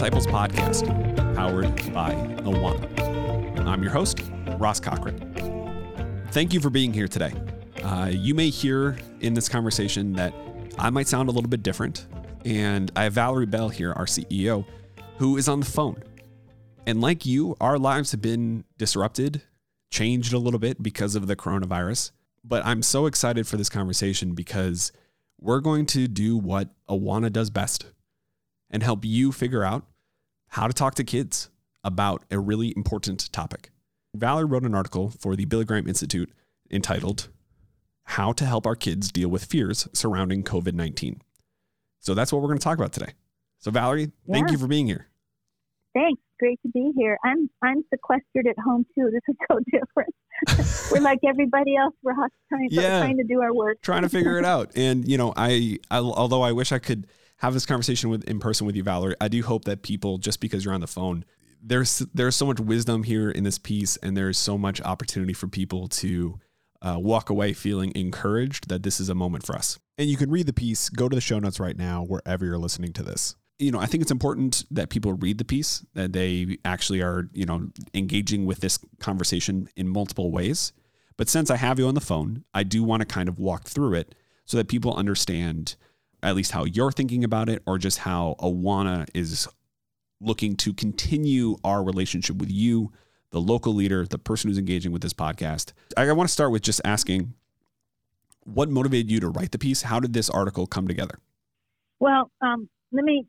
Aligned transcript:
Disciples 0.00 0.26
podcast, 0.28 0.86
powered 1.36 1.76
by 1.92 2.14
Awana. 2.44 3.66
I'm 3.66 3.82
your 3.82 3.92
host, 3.92 4.22
Ross 4.56 4.80
Cochran. 4.80 6.24
Thank 6.30 6.54
you 6.54 6.60
for 6.60 6.70
being 6.70 6.94
here 6.94 7.06
today. 7.06 7.34
Uh, 7.84 8.08
you 8.10 8.34
may 8.34 8.48
hear 8.48 8.96
in 9.20 9.34
this 9.34 9.46
conversation 9.46 10.14
that 10.14 10.32
I 10.78 10.88
might 10.88 11.06
sound 11.06 11.28
a 11.28 11.32
little 11.32 11.50
bit 11.50 11.62
different, 11.62 12.06
and 12.46 12.90
I 12.96 13.02
have 13.02 13.12
Valerie 13.12 13.44
Bell 13.44 13.68
here, 13.68 13.92
our 13.92 14.06
CEO, 14.06 14.64
who 15.18 15.36
is 15.36 15.50
on 15.50 15.60
the 15.60 15.66
phone. 15.66 16.02
And 16.86 17.02
like 17.02 17.26
you, 17.26 17.54
our 17.60 17.78
lives 17.78 18.12
have 18.12 18.22
been 18.22 18.64
disrupted, 18.78 19.42
changed 19.90 20.32
a 20.32 20.38
little 20.38 20.60
bit 20.60 20.82
because 20.82 21.14
of 21.14 21.26
the 21.26 21.36
coronavirus. 21.36 22.12
But 22.42 22.64
I'm 22.64 22.80
so 22.80 23.04
excited 23.04 23.46
for 23.46 23.58
this 23.58 23.68
conversation 23.68 24.32
because 24.32 24.92
we're 25.38 25.60
going 25.60 25.84
to 25.88 26.08
do 26.08 26.38
what 26.38 26.70
Awana 26.88 27.30
does 27.30 27.50
best 27.50 27.84
and 28.70 28.82
help 28.82 29.04
you 29.04 29.30
figure 29.30 29.62
out 29.62 29.84
how 30.50 30.66
to 30.66 30.72
talk 30.72 30.94
to 30.96 31.04
kids 31.04 31.48
about 31.84 32.24
a 32.30 32.38
really 32.38 32.72
important 32.76 33.32
topic. 33.32 33.70
Valerie 34.14 34.44
wrote 34.44 34.64
an 34.64 34.74
article 34.74 35.10
for 35.10 35.36
the 35.36 35.44
Billy 35.44 35.64
Graham 35.64 35.86
Institute 35.86 36.30
entitled 36.70 37.28
How 38.04 38.32
to 38.32 38.44
Help 38.44 38.66
Our 38.66 38.74
Kids 38.74 39.12
Deal 39.12 39.28
with 39.28 39.44
Fears 39.44 39.88
Surrounding 39.92 40.42
COVID 40.42 40.74
19. 40.74 41.22
So 42.00 42.14
that's 42.14 42.32
what 42.32 42.42
we're 42.42 42.48
going 42.48 42.58
to 42.58 42.64
talk 42.64 42.78
about 42.78 42.92
today. 42.92 43.12
So, 43.58 43.70
Valerie, 43.70 44.10
yeah. 44.26 44.32
thank 44.32 44.50
you 44.50 44.58
for 44.58 44.66
being 44.66 44.86
here. 44.86 45.06
Thanks. 45.94 46.20
Great 46.40 46.58
to 46.62 46.70
be 46.70 46.92
here. 46.96 47.18
I'm 47.22 47.50
I'm 47.62 47.84
sequestered 47.92 48.46
at 48.48 48.58
home 48.58 48.86
too. 48.94 49.10
This 49.12 49.20
is 49.28 49.36
so 49.50 49.58
different. 49.70 50.14
we're 50.90 51.00
like 51.02 51.18
everybody 51.28 51.76
else. 51.76 51.94
We're 52.02 52.14
trying, 52.14 52.68
yeah, 52.70 53.00
trying 53.00 53.18
to 53.18 53.24
do 53.24 53.42
our 53.42 53.52
work, 53.52 53.82
trying 53.82 54.02
to 54.02 54.08
figure 54.08 54.38
it 54.38 54.46
out. 54.46 54.72
And 54.74 55.06
you 55.06 55.18
know, 55.18 55.34
I, 55.36 55.78
I 55.90 55.98
although 55.98 56.40
I 56.40 56.52
wish 56.52 56.72
I 56.72 56.78
could 56.78 57.06
have 57.40 57.54
this 57.54 57.66
conversation 57.66 58.10
with 58.10 58.24
in 58.24 58.38
person 58.38 58.66
with 58.66 58.76
you, 58.76 58.82
Valerie. 58.82 59.16
I 59.20 59.28
do 59.28 59.42
hope 59.42 59.64
that 59.64 59.82
people, 59.82 60.18
just 60.18 60.40
because 60.40 60.64
you're 60.64 60.74
on 60.74 60.80
the 60.80 60.86
phone, 60.86 61.24
there's 61.62 61.98
there's 62.14 62.36
so 62.36 62.46
much 62.46 62.60
wisdom 62.60 63.02
here 63.02 63.30
in 63.30 63.44
this 63.44 63.58
piece, 63.58 63.96
and 63.98 64.16
there's 64.16 64.38
so 64.38 64.56
much 64.56 64.80
opportunity 64.82 65.32
for 65.32 65.48
people 65.48 65.88
to 65.88 66.38
uh, 66.82 66.96
walk 66.98 67.30
away 67.30 67.52
feeling 67.52 67.92
encouraged 67.94 68.68
that 68.68 68.82
this 68.82 69.00
is 69.00 69.08
a 69.08 69.14
moment 69.14 69.44
for 69.44 69.54
us. 69.54 69.78
And 69.98 70.08
you 70.08 70.16
can 70.16 70.30
read 70.30 70.46
the 70.46 70.52
piece. 70.52 70.88
Go 70.88 71.08
to 71.08 71.14
the 71.14 71.20
show 71.20 71.38
notes 71.38 71.60
right 71.60 71.76
now, 71.76 72.04
wherever 72.04 72.44
you're 72.44 72.58
listening 72.58 72.92
to 72.94 73.02
this. 73.02 73.36
You 73.58 73.70
know, 73.70 73.78
I 73.78 73.86
think 73.86 74.02
it's 74.02 74.10
important 74.10 74.64
that 74.70 74.88
people 74.88 75.12
read 75.14 75.36
the 75.36 75.44
piece, 75.44 75.84
that 75.94 76.14
they 76.14 76.58
actually 76.64 77.02
are, 77.02 77.28
you 77.32 77.44
know, 77.44 77.68
engaging 77.92 78.46
with 78.46 78.60
this 78.60 78.78
conversation 79.00 79.68
in 79.76 79.88
multiple 79.88 80.30
ways. 80.30 80.72
But 81.18 81.28
since 81.28 81.50
I 81.50 81.56
have 81.56 81.78
you 81.78 81.86
on 81.86 81.94
the 81.94 82.00
phone, 82.00 82.44
I 82.54 82.62
do 82.62 82.82
want 82.82 83.00
to 83.00 83.06
kind 83.06 83.28
of 83.28 83.38
walk 83.38 83.64
through 83.64 83.94
it 83.94 84.14
so 84.46 84.56
that 84.56 84.68
people 84.68 84.94
understand 84.94 85.76
at 86.22 86.36
least 86.36 86.52
how 86.52 86.64
you're 86.64 86.92
thinking 86.92 87.24
about 87.24 87.48
it, 87.48 87.62
or 87.66 87.78
just 87.78 87.98
how 87.98 88.36
Awana 88.40 89.08
is 89.14 89.48
looking 90.20 90.54
to 90.56 90.74
continue 90.74 91.56
our 91.64 91.82
relationship 91.82 92.36
with 92.36 92.50
you, 92.50 92.92
the 93.30 93.40
local 93.40 93.74
leader, 93.74 94.06
the 94.06 94.18
person 94.18 94.48
who's 94.50 94.58
engaging 94.58 94.92
with 94.92 95.02
this 95.02 95.14
podcast. 95.14 95.72
I 95.96 96.10
want 96.12 96.28
to 96.28 96.32
start 96.32 96.52
with 96.52 96.62
just 96.62 96.80
asking 96.84 97.34
what 98.44 98.68
motivated 98.68 99.10
you 99.10 99.20
to 99.20 99.28
write 99.28 99.52
the 99.52 99.58
piece? 99.58 99.82
How 99.82 100.00
did 100.00 100.12
this 100.12 100.30
article 100.30 100.66
come 100.66 100.88
together? 100.88 101.18
Well, 101.98 102.30
um, 102.40 102.68
let 102.92 103.04
me 103.04 103.26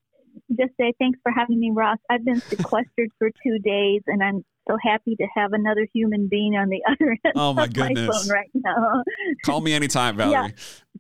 just 0.50 0.72
say 0.80 0.94
thanks 1.00 1.20
for 1.24 1.32
having 1.32 1.60
me, 1.60 1.72
Ross. 1.74 1.98
I've 2.10 2.24
been 2.24 2.42
sequestered 2.50 3.10
for 3.18 3.30
two 3.44 3.60
days, 3.60 4.02
and 4.08 4.24
I'm 4.24 4.46
so 4.70 4.78
happy 4.82 5.16
to 5.16 5.28
have 5.36 5.54
another 5.54 5.88
human 5.94 6.28
being 6.28 6.56
on 6.56 6.70
the 6.70 6.82
other 6.90 7.12
end 7.26 7.34
oh 7.36 7.54
my 7.54 7.66
of 7.66 7.74
goodness. 7.74 8.08
my 8.08 8.14
phone 8.14 8.30
right 8.30 8.50
now. 8.54 9.04
Call 9.46 9.62
me 9.62 9.74
anytime, 9.74 10.18
Valerie. 10.18 10.32
Yeah. 10.32 10.48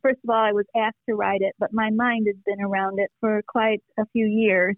First 0.01 0.19
of 0.23 0.29
all, 0.29 0.43
I 0.43 0.51
was 0.51 0.65
asked 0.75 0.97
to 1.09 1.15
write 1.15 1.41
it, 1.41 1.53
but 1.59 1.73
my 1.73 1.89
mind 1.91 2.27
has 2.27 2.37
been 2.45 2.63
around 2.63 2.99
it 2.99 3.11
for 3.19 3.41
quite 3.47 3.81
a 3.99 4.05
few 4.13 4.25
years. 4.25 4.75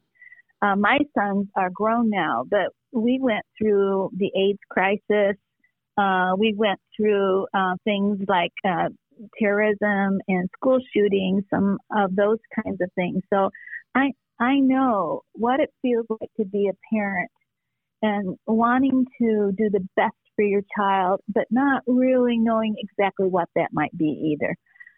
Uh, 0.61 0.75
my 0.75 0.99
sons 1.17 1.47
are 1.55 1.69
grown 1.69 2.09
now, 2.09 2.43
but 2.49 2.69
we 2.91 3.19
went 3.21 3.45
through 3.57 4.09
the 4.17 4.31
AIDS 4.35 4.59
crisis. 4.69 5.37
Uh, 5.97 6.31
we 6.37 6.53
went 6.57 6.79
through 6.95 7.45
uh, 7.53 7.75
things 7.83 8.19
like 8.27 8.53
uh, 8.65 8.89
terrorism 9.39 10.19
and 10.27 10.49
school 10.57 10.79
shootings, 10.95 11.43
some 11.49 11.77
of 11.95 12.15
those 12.15 12.39
kinds 12.63 12.79
of 12.81 12.89
things. 12.95 13.21
So 13.31 13.49
I 13.95 14.11
I 14.39 14.59
know 14.59 15.21
what 15.33 15.59
it 15.59 15.69
feels 15.81 16.05
like 16.09 16.31
to 16.37 16.45
be 16.45 16.67
a 16.67 16.95
parent 16.95 17.29
and 18.01 18.35
wanting 18.47 19.05
to 19.21 19.51
do 19.57 19.69
the 19.69 19.87
best 19.95 20.15
for 20.35 20.43
your 20.43 20.63
child, 20.75 21.21
but 21.27 21.45
not 21.51 21.83
really 21.87 22.37
knowing 22.37 22.75
exactly 22.77 23.27
what 23.27 23.47
that 23.55 23.69
might 23.71 23.95
be 23.97 24.35
either. 24.35 24.55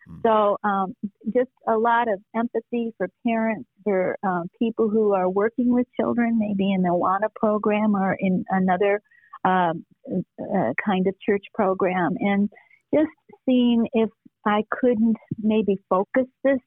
Mm. 0.09 0.21
So, 0.23 0.57
um, 0.67 0.95
just 1.33 1.49
a 1.67 1.77
lot 1.77 2.07
of 2.07 2.21
empathy 2.35 2.93
for 2.97 3.09
parents, 3.25 3.67
for 3.83 4.17
um, 4.23 4.49
people 4.59 4.89
who 4.89 5.13
are 5.13 5.29
working 5.29 5.73
with 5.73 5.87
children, 5.99 6.37
maybe 6.37 6.71
in 6.71 6.81
the 6.81 6.89
Awana 6.89 7.29
program 7.35 7.95
or 7.95 8.15
in 8.19 8.43
another 8.49 9.01
um, 9.43 9.85
uh, 10.11 10.73
kind 10.83 11.07
of 11.07 11.15
church 11.19 11.43
program, 11.53 12.15
and 12.19 12.49
just 12.93 13.09
seeing 13.45 13.87
if 13.93 14.09
I 14.45 14.63
couldn't 14.71 15.17
maybe 15.39 15.77
focus 15.89 16.25
this 16.43 16.59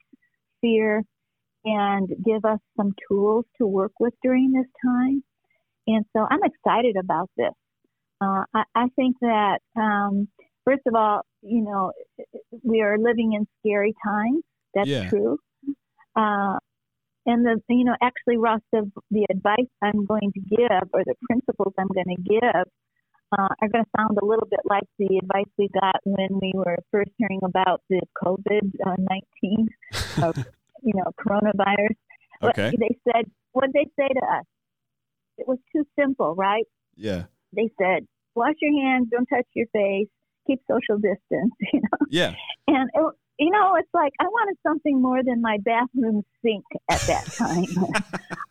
fear 0.60 1.05
and 1.65 2.09
give 2.25 2.44
us 2.44 2.59
some 2.76 2.94
tools 3.09 3.44
to 3.59 3.66
work 3.66 3.93
with 4.00 4.15
during 4.22 4.53
this 4.53 4.66
time. 4.84 5.22
And 5.87 6.05
so 6.15 6.26
I'm 6.28 6.41
excited 6.43 6.97
about 6.97 7.31
this. 7.37 7.53
Uh, 8.20 8.44
I, 8.55 8.62
I, 8.75 8.88
think 8.97 9.16
that, 9.20 9.60
um, 9.76 10.28
first 10.65 10.82
of 10.87 10.94
all, 10.94 11.22
you 11.43 11.62
know, 11.62 11.93
we 12.62 12.81
are 12.81 12.99
living 12.99 13.34
in 13.34 13.47
scary 13.60 13.94
times. 14.04 14.43
That's 14.75 14.88
yeah. 14.88 15.09
true. 15.09 15.38
Uh, 16.16 16.59
and 17.26 17.44
the, 17.44 17.60
you 17.69 17.84
know, 17.84 17.94
actually, 18.03 18.38
Ross, 18.38 18.60
the, 18.72 18.91
the 19.10 19.26
advice 19.31 19.69
I'm 19.82 20.06
going 20.06 20.32
to 20.32 20.41
give 20.41 20.88
or 20.93 21.04
the 21.04 21.15
principles 21.28 21.75
I'm 21.78 21.88
going 21.88 22.16
to 22.16 22.22
give 22.22 22.65
uh, 23.32 23.49
are 23.60 23.69
going 23.69 23.84
to 23.84 23.91
sound 23.97 24.19
a 24.21 24.25
little 24.25 24.49
bit 24.50 24.60
like 24.65 24.84
the 24.99 25.21
advice 25.22 25.50
we 25.59 25.69
got 25.81 26.00
when 26.04 26.41
we 26.41 26.53
were 26.54 26.78
first 26.91 27.10
hearing 27.19 27.41
about 27.44 27.82
the 27.91 28.00
COVID 28.25 28.72
uh, 28.87 28.97
19, 29.43 29.69
you 30.82 30.94
know, 30.94 31.05
coronavirus. 31.20 31.97
Okay. 32.43 32.70
What 32.70 32.81
they 32.81 32.99
said, 33.12 33.31
what 33.53 33.70
they 33.75 33.87
say 33.99 34.09
to 34.09 34.25
us? 34.25 34.44
It 35.37 35.47
was 35.47 35.59
too 35.75 35.84
simple, 35.99 36.34
right? 36.34 36.65
Yeah. 36.97 37.25
They 37.55 37.70
said, 37.81 38.06
wash 38.34 38.55
your 38.60 38.72
hands, 38.82 39.09
don't 39.10 39.26
touch 39.26 39.47
your 39.55 39.66
face, 39.72 40.09
keep 40.48 40.60
social 40.70 40.97
distance, 40.97 41.53
you 41.72 41.81
know? 41.81 42.06
Yeah. 42.09 42.34
And, 42.66 42.91
it, 42.94 43.14
you 43.38 43.50
know, 43.50 43.76
it's 43.76 43.88
like 43.94 44.12
I 44.20 44.25
wanted 44.25 44.56
something 44.66 45.00
more 45.00 45.22
than 45.22 45.41
my 45.41 45.59
bathroom 45.64 46.22
sink 46.44 46.64
at 46.91 47.00
that 47.03 47.25
time. 47.36 47.66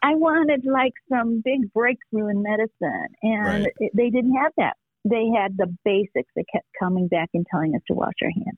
I 0.01 0.15
wanted 0.15 0.65
like 0.65 0.93
some 1.09 1.41
big 1.43 1.73
breakthrough 1.73 2.29
in 2.29 2.41
medicine, 2.41 3.07
and 3.21 3.63
right. 3.65 3.73
it, 3.79 3.91
they 3.93 4.09
didn't 4.09 4.35
have 4.35 4.53
that. 4.57 4.77
They 5.03 5.25
had 5.35 5.57
the 5.57 5.67
basics. 5.83 6.31
They 6.35 6.45
kept 6.53 6.67
coming 6.79 7.07
back 7.07 7.29
and 7.33 7.45
telling 7.51 7.75
us 7.75 7.81
to 7.87 7.93
wash 7.93 8.13
our 8.21 8.29
hands. 8.29 8.57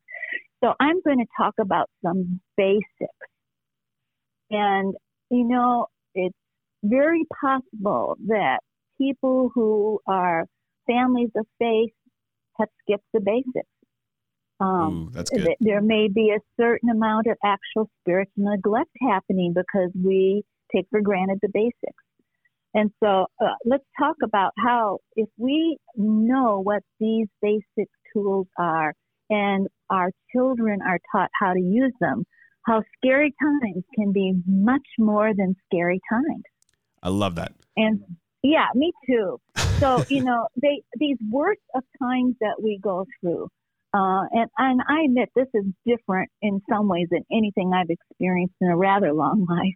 So 0.63 0.73
I'm 0.79 1.01
going 1.01 1.19
to 1.19 1.25
talk 1.37 1.55
about 1.59 1.89
some 2.03 2.41
basics. 2.57 2.83
And, 4.51 4.95
you 5.29 5.47
know, 5.47 5.87
it's 6.15 6.35
very 6.83 7.23
possible 7.41 8.17
that 8.27 8.59
people 8.99 9.51
who 9.53 9.99
are 10.07 10.45
families 10.87 11.29
of 11.35 11.45
faith 11.59 11.93
have 12.59 12.69
skipped 12.81 13.05
the 13.13 13.21
basics. 13.21 13.69
Um, 14.59 15.07
Ooh, 15.07 15.11
that's 15.11 15.29
good. 15.29 15.55
There 15.61 15.81
may 15.81 16.09
be 16.13 16.33
a 16.35 16.39
certain 16.61 16.89
amount 16.89 17.27
of 17.27 17.37
actual 17.43 17.89
spiritual 18.01 18.51
neglect 18.51 18.91
happening 19.01 19.53
because 19.53 19.91
we 19.95 20.43
take 20.75 20.85
for 20.89 21.01
granted 21.01 21.39
the 21.41 21.49
basics. 21.53 22.03
And 22.73 22.91
so 23.01 23.25
uh, 23.41 23.55
let's 23.65 23.85
talk 23.97 24.17
about 24.23 24.51
how, 24.57 24.99
if 25.15 25.29
we 25.37 25.77
know 25.95 26.61
what 26.61 26.83
these 26.99 27.27
basic 27.41 27.89
tools 28.13 28.47
are 28.57 28.93
and 29.29 29.67
our 29.89 30.11
children 30.35 30.79
are 30.85 30.99
taught 31.11 31.29
how 31.39 31.53
to 31.53 31.59
use 31.59 31.93
them, 31.99 32.25
how 32.65 32.83
scary 32.97 33.33
times 33.41 33.83
can 33.95 34.11
be 34.11 34.33
much 34.45 34.85
more 34.99 35.31
than 35.35 35.55
scary 35.65 35.99
times. 36.11 36.43
I 37.01 37.09
love 37.09 37.35
that. 37.35 37.53
And 37.75 38.03
yeah, 38.43 38.67
me 38.75 38.91
too. 39.05 39.39
So, 39.79 40.03
you 40.09 40.23
know, 40.23 40.47
they 40.61 40.81
these 40.95 41.17
worst 41.29 41.61
of 41.75 41.83
times 42.01 42.35
that 42.41 42.61
we 42.61 42.79
go 42.81 43.05
through, 43.19 43.45
uh, 43.93 44.23
and 44.31 44.49
and 44.57 44.81
I 44.87 45.03
admit 45.05 45.29
this 45.35 45.47
is 45.53 45.65
different 45.85 46.29
in 46.41 46.61
some 46.69 46.87
ways 46.87 47.07
than 47.11 47.25
anything 47.31 47.71
I've 47.73 47.89
experienced 47.89 48.55
in 48.61 48.69
a 48.69 48.77
rather 48.77 49.13
long 49.13 49.45
life. 49.49 49.75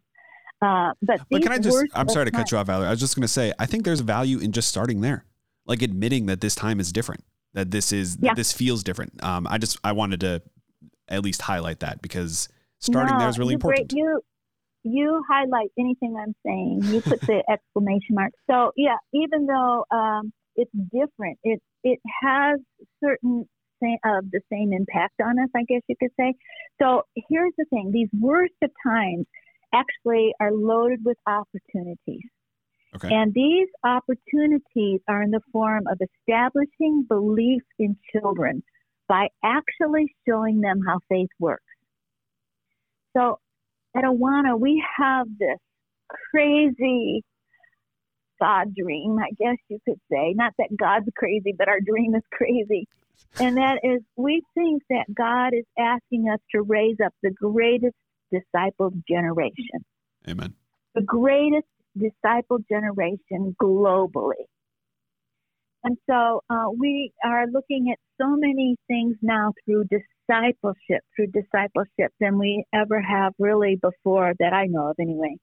Uh, 0.62 0.94
but, 1.02 1.20
but 1.30 1.42
can 1.42 1.52
I 1.52 1.60
just? 1.60 1.86
I'm 1.94 2.08
sorry 2.08 2.26
to 2.26 2.32
cut 2.32 2.52
you 2.52 2.58
off, 2.58 2.68
Valerie. 2.68 2.88
I 2.88 2.92
was 2.92 3.00
just 3.00 3.16
going 3.16 3.24
to 3.24 3.28
say, 3.28 3.52
I 3.60 3.66
think 3.66 3.84
there's 3.84 4.00
value 4.00 4.40
in 4.40 4.54
just 4.54 4.70
starting 4.70 5.02
there, 5.02 5.26
like 5.66 5.82
admitting 5.82 6.28
that 6.28 6.40
this 6.40 6.56
time 6.56 6.80
is 6.80 6.94
different, 6.94 7.24
that 7.54 7.72
this 7.72 7.92
is 7.92 8.18
yeah. 8.22 8.30
that 8.30 8.38
this 8.38 8.54
feels 8.54 8.84
different. 8.84 9.22
Um, 9.24 9.46
I 9.50 9.58
just 9.58 9.78
I 9.84 9.92
wanted 9.92 10.22
to 10.22 10.42
at 11.10 11.22
least 11.22 11.42
highlight 11.42 11.82
that 11.82 12.02
because 12.02 12.48
starting 12.80 13.14
no, 13.14 13.20
there 13.20 13.30
is 13.30 13.38
really 13.38 13.56
important. 13.56 13.90
Great, 13.90 14.00
you 14.00 14.22
you 14.84 15.24
highlight 15.30 15.70
anything 15.78 16.16
I'm 16.20 16.36
saying. 16.46 16.82
You 16.84 17.02
put 17.02 17.22
the 17.22 17.44
exclamation 17.50 18.16
mark. 18.16 18.34
So 18.50 18.72
yeah, 18.76 18.98
even 19.14 19.46
though 19.46 19.86
um, 19.92 20.34
it's 20.56 20.72
different, 20.92 21.40
it 21.44 21.62
it 21.84 22.00
has 22.22 22.60
certain 23.04 23.48
of 24.06 24.32
the 24.32 24.40
same 24.50 24.72
impact 24.72 25.16
on 25.22 25.38
us, 25.40 25.50
I 25.54 25.64
guess 25.68 25.82
you 25.90 25.96
could 26.00 26.12
say. 26.18 26.34
So 26.82 27.04
here's 27.30 27.54
the 27.58 27.66
thing: 27.70 27.92
these 27.92 28.10
worst 28.18 28.54
of 28.62 28.72
times 28.86 29.26
actually 29.74 30.34
are 30.40 30.52
loaded 30.52 31.00
with 31.04 31.18
opportunities. 31.28 32.30
Okay. 32.96 33.10
And 33.14 33.34
these 33.34 33.68
opportunities 33.84 35.02
are 35.08 35.24
in 35.24 35.32
the 35.32 35.42
form 35.52 35.84
of 35.88 36.00
establishing 36.00 37.06
belief 37.08 37.64
in 37.80 37.98
children 38.16 38.64
by 39.08 39.30
actually 39.44 40.14
showing 40.28 40.62
them 40.62 40.80
how 40.88 41.00
faith 41.10 41.30
works. 41.40 41.64
So 43.18 43.40
at 43.96 44.04
Awana, 44.04 44.60
we 44.60 44.84
have 44.98 45.28
this 45.40 45.58
crazy 46.32 47.24
God 48.40 48.74
dream, 48.76 49.18
I 49.20 49.30
guess 49.40 49.58
you 49.70 49.80
could 49.88 50.00
say. 50.12 50.34
Not 50.36 50.54
that 50.58 50.76
God's 50.78 51.08
crazy, 51.16 51.54
but 51.58 51.68
our 51.68 51.80
dream 51.80 52.16
is 52.16 52.24
crazy. 52.32 52.88
And 53.40 53.58
that 53.58 53.80
is, 53.84 54.02
we 54.16 54.44
think 54.54 54.84
that 54.90 55.06
God 55.16 55.54
is 55.54 55.66
asking 55.80 56.30
us 56.30 56.40
to 56.54 56.62
raise 56.62 56.98
up 57.04 57.14
the 57.24 57.32
greatest 57.32 57.96
disciple 58.32 58.92
generation. 59.08 59.86
Amen. 60.28 60.54
The 60.96 61.02
greatest 61.02 61.68
disciple 61.98 62.60
generation 62.70 63.56
globally. 63.62 64.46
And 65.84 65.98
so 66.10 66.42
uh, 66.50 66.70
we 66.78 67.12
are 67.26 67.46
looking 67.48 67.92
at 67.92 68.00
so 68.20 68.36
many 68.38 68.78
things 68.88 69.18
now 69.22 69.52
through 69.66 69.84
discipleship, 69.86 71.02
through 71.16 71.28
discipleship 71.28 72.14
than 72.20 72.40
we 72.40 72.64
ever 72.74 73.02
have 73.02 73.34
really 73.38 73.78
before 73.82 74.34
that 74.40 74.54
I 74.54 74.66
know 74.66 74.90
of 74.90 74.96
anyway. 75.00 75.36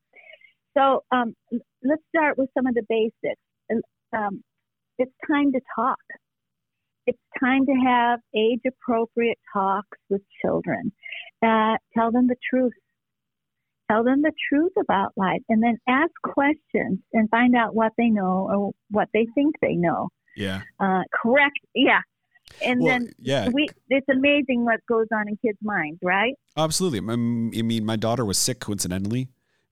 So 0.77 1.03
um, 1.11 1.35
let's 1.83 2.03
start 2.15 2.39
with 2.39 2.49
some 2.57 2.67
of 2.67 2.75
the 2.75 2.85
basics. 2.89 3.41
Um, 4.13 4.43
it's 4.99 5.13
time 5.31 5.53
to 5.53 5.61
talk. 5.75 5.99
It's 7.07 7.19
time 7.43 7.67
to 7.67 7.73
have 7.73 8.21
age 8.35 8.61
appropriate 8.67 9.39
talks 9.53 9.99
with 10.09 10.23
children. 10.43 10.93
Uh, 11.43 11.77
tell 11.97 12.13
them 12.13 12.29
the 12.29 12.37
truth. 12.49 12.73
Tell 13.91 14.05
them 14.05 14.23
the 14.23 14.33
truth 14.49 14.73
about 14.81 15.13
life 15.17 15.41
and 15.49 15.63
then 15.63 15.77
ask 15.89 16.13
questions 16.23 17.01
and 17.13 17.29
find 17.31 17.57
out 17.57 17.75
what 17.75 17.93
they 17.99 18.09
know 18.09 18.49
or 18.53 18.71
what 18.91 19.09
they 19.13 19.27
think 19.35 19.57
they 19.61 19.75
know. 19.75 20.09
Yeah. 20.37 20.63
Uh, 20.79 21.03
correct. 21.23 21.59
Yeah. 21.75 22.01
And 22.65 22.81
Well, 22.81 22.89
then 22.89 23.13
yeah. 23.19 23.49
we, 23.49 23.69
it's 23.89 24.09
amazing 24.09 24.65
what 24.65 24.81
goes 24.89 25.07
on 25.15 25.29
in 25.29 25.37
kids' 25.37 25.59
minds, 25.63 25.99
right? 26.03 26.35
Absolutely. 26.57 26.99
I 26.99 27.17
mean, 27.17 27.85
my 27.85 27.97
daughter 27.97 28.25
was 28.25 28.39
sick 28.39 28.61
coincidentally, 28.61 29.29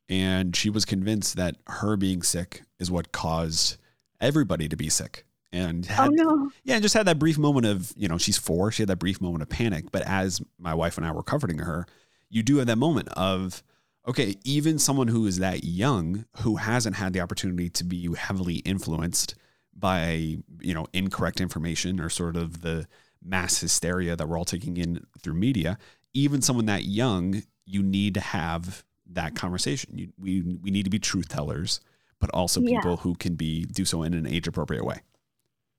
and 0.09 0.55
she 0.55 0.71
was 0.71 0.85
convinced 0.85 1.37
that 1.37 1.57
her 1.67 1.97
being 1.97 2.23
sick 2.23 2.63
is 2.79 2.91
what 2.91 3.13
caused 3.13 3.79
everybody 4.21 4.69
to 4.69 4.77
be 4.77 4.89
sick. 4.89 5.25
And 5.51 5.87
had, 5.87 6.09
oh 6.09 6.13
no. 6.13 6.51
yeah, 6.65 6.75
and 6.75 6.83
just 6.83 6.95
had 6.95 7.07
that 7.07 7.19
brief 7.19 7.39
moment 7.39 7.65
of, 7.67 7.93
you 7.97 8.07
know, 8.07 8.19
she's 8.19 8.37
four. 8.37 8.71
She 8.71 8.83
had 8.83 8.89
that 8.91 8.99
brief 8.99 9.21
moment 9.21 9.43
of 9.43 9.49
panic. 9.49 9.87
But 9.91 10.03
as 10.03 10.43
my 10.59 10.75
wife 10.75 10.99
and 10.99 11.07
I 11.07 11.13
were 11.13 11.23
comforting 11.23 11.59
her, 11.59 11.87
you 12.29 12.43
do 12.43 12.59
have 12.59 12.67
that 12.67 12.77
moment 12.77 13.09
of, 13.09 13.63
okay, 14.07 14.37
even 14.45 14.79
someone 14.79 15.09
who 15.09 15.27
is 15.27 15.39
that 15.39 15.65
young, 15.65 16.27
who 16.43 16.57
hasn't 16.57 16.97
had 16.97 17.15
the 17.15 17.21
opportunity 17.21 17.71
to 17.71 17.85
be 17.85 18.15
heavily 18.15 18.57
influenced 18.57 19.35
by, 19.79 20.39
you 20.61 20.75
know, 20.75 20.87
incorrect 20.93 21.41
information 21.41 22.01
or 22.01 22.09
sort 22.09 22.37
of 22.37 22.63
the 22.63 22.87
mass 23.23 23.61
hysteria 23.61 24.17
that 24.17 24.29
we're 24.29 24.39
all 24.39 24.45
taking 24.45 24.77
in 24.77 25.05
through 25.21 25.35
media, 25.35 25.79
even 26.15 26.41
someone 26.43 26.67
that 26.67 26.85
young, 26.85 27.43
you 27.67 27.83
need 27.83 28.15
to 28.15 28.21
have 28.21 28.85
that 29.11 29.35
conversation. 29.35 29.99
You, 29.99 30.13
we 30.19 30.43
we 30.43 30.71
need 30.71 30.85
to 30.85 30.91
be 30.91 30.99
truth 30.99 31.29
tellers, 31.29 31.81
but 32.21 32.31
also 32.31 32.61
Yeah. 32.61 32.77
people 32.77 32.99
who 32.99 33.15
can 33.15 33.35
be 33.35 33.65
do 33.65 33.85
so 33.85 34.03
in 34.03 34.15
an 34.15 34.27
age 34.27 34.47
appropriate 34.49 34.85
way. 34.85 35.01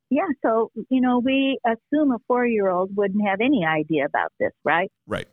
Yeah. 0.09 0.27
So, 0.43 0.71
you 0.89 1.01
know, 1.01 1.19
we 1.19 1.59
assume 1.65 2.11
a 2.11 2.17
four 2.27 2.45
year 2.45 2.69
old 2.69 2.95
wouldn't 2.95 3.27
have 3.27 3.41
any 3.41 3.65
idea 3.65 4.05
about 4.05 4.31
this, 4.39 4.51
right? 4.63 4.91
Right. 5.05 5.27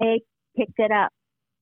They 0.00 0.22
pick 0.56 0.70
it 0.78 0.90
up. 0.90 1.10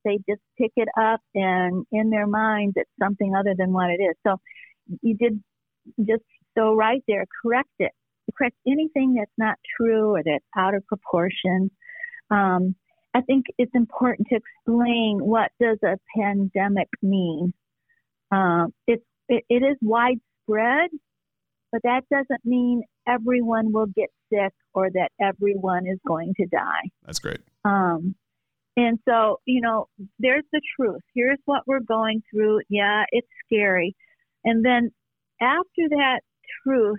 They 0.05 0.19
just 0.29 0.41
pick 0.57 0.73
it 0.77 0.89
up 0.99 1.21
and 1.35 1.85
in 1.93 2.11
their 2.11 2.27
minds 2.27 2.75
it's 2.77 2.91
something 3.03 3.35
other 3.35 3.55
than 3.57 3.73
what 3.73 3.91
it 3.91 4.01
is. 4.01 4.15
So 4.27 4.37
you 5.03 5.15
did 5.17 5.43
just 5.99 6.23
so 6.57 6.75
right 6.75 7.03
there, 7.09 7.25
correct 7.43 7.71
it. 7.79 7.93
Correct 8.37 8.57
anything 8.67 9.15
that's 9.15 9.33
not 9.37 9.57
true 9.77 10.15
or 10.15 10.23
that's 10.25 10.45
out 10.57 10.75
of 10.75 10.87
proportion. 10.87 11.71
Um, 12.31 12.77
I 13.13 13.23
think 13.23 13.47
it's 13.59 13.75
important 13.75 14.29
to 14.29 14.37
explain 14.37 15.19
what 15.21 15.51
does 15.61 15.79
a 15.85 15.99
pandemic 16.17 16.89
mean. 17.03 17.53
Um, 18.31 18.73
it's 18.87 19.03
it, 19.29 19.45
it 19.49 19.63
is 19.65 19.77
widespread, 19.81 20.91
but 21.73 21.83
that 21.83 22.03
doesn't 22.11 22.45
mean 22.45 22.83
everyone 23.09 23.73
will 23.73 23.87
get 23.87 24.11
sick 24.33 24.53
or 24.75 24.91
that 24.91 25.11
everyone 25.21 25.87
is 25.87 25.99
going 26.07 26.35
to 26.37 26.47
die. 26.47 26.91
That's 27.05 27.19
great. 27.19 27.41
Um, 27.65 28.15
and 28.77 28.99
so, 29.09 29.41
you 29.45 29.61
know, 29.61 29.89
there's 30.19 30.45
the 30.53 30.61
truth. 30.77 31.03
Here's 31.15 31.39
what 31.45 31.63
we're 31.67 31.81
going 31.81 32.23
through. 32.31 32.61
Yeah, 32.69 33.05
it's 33.11 33.29
scary. 33.47 33.97
And 34.45 34.65
then 34.65 34.91
after 35.41 35.89
that 35.91 36.21
truth 36.67 36.99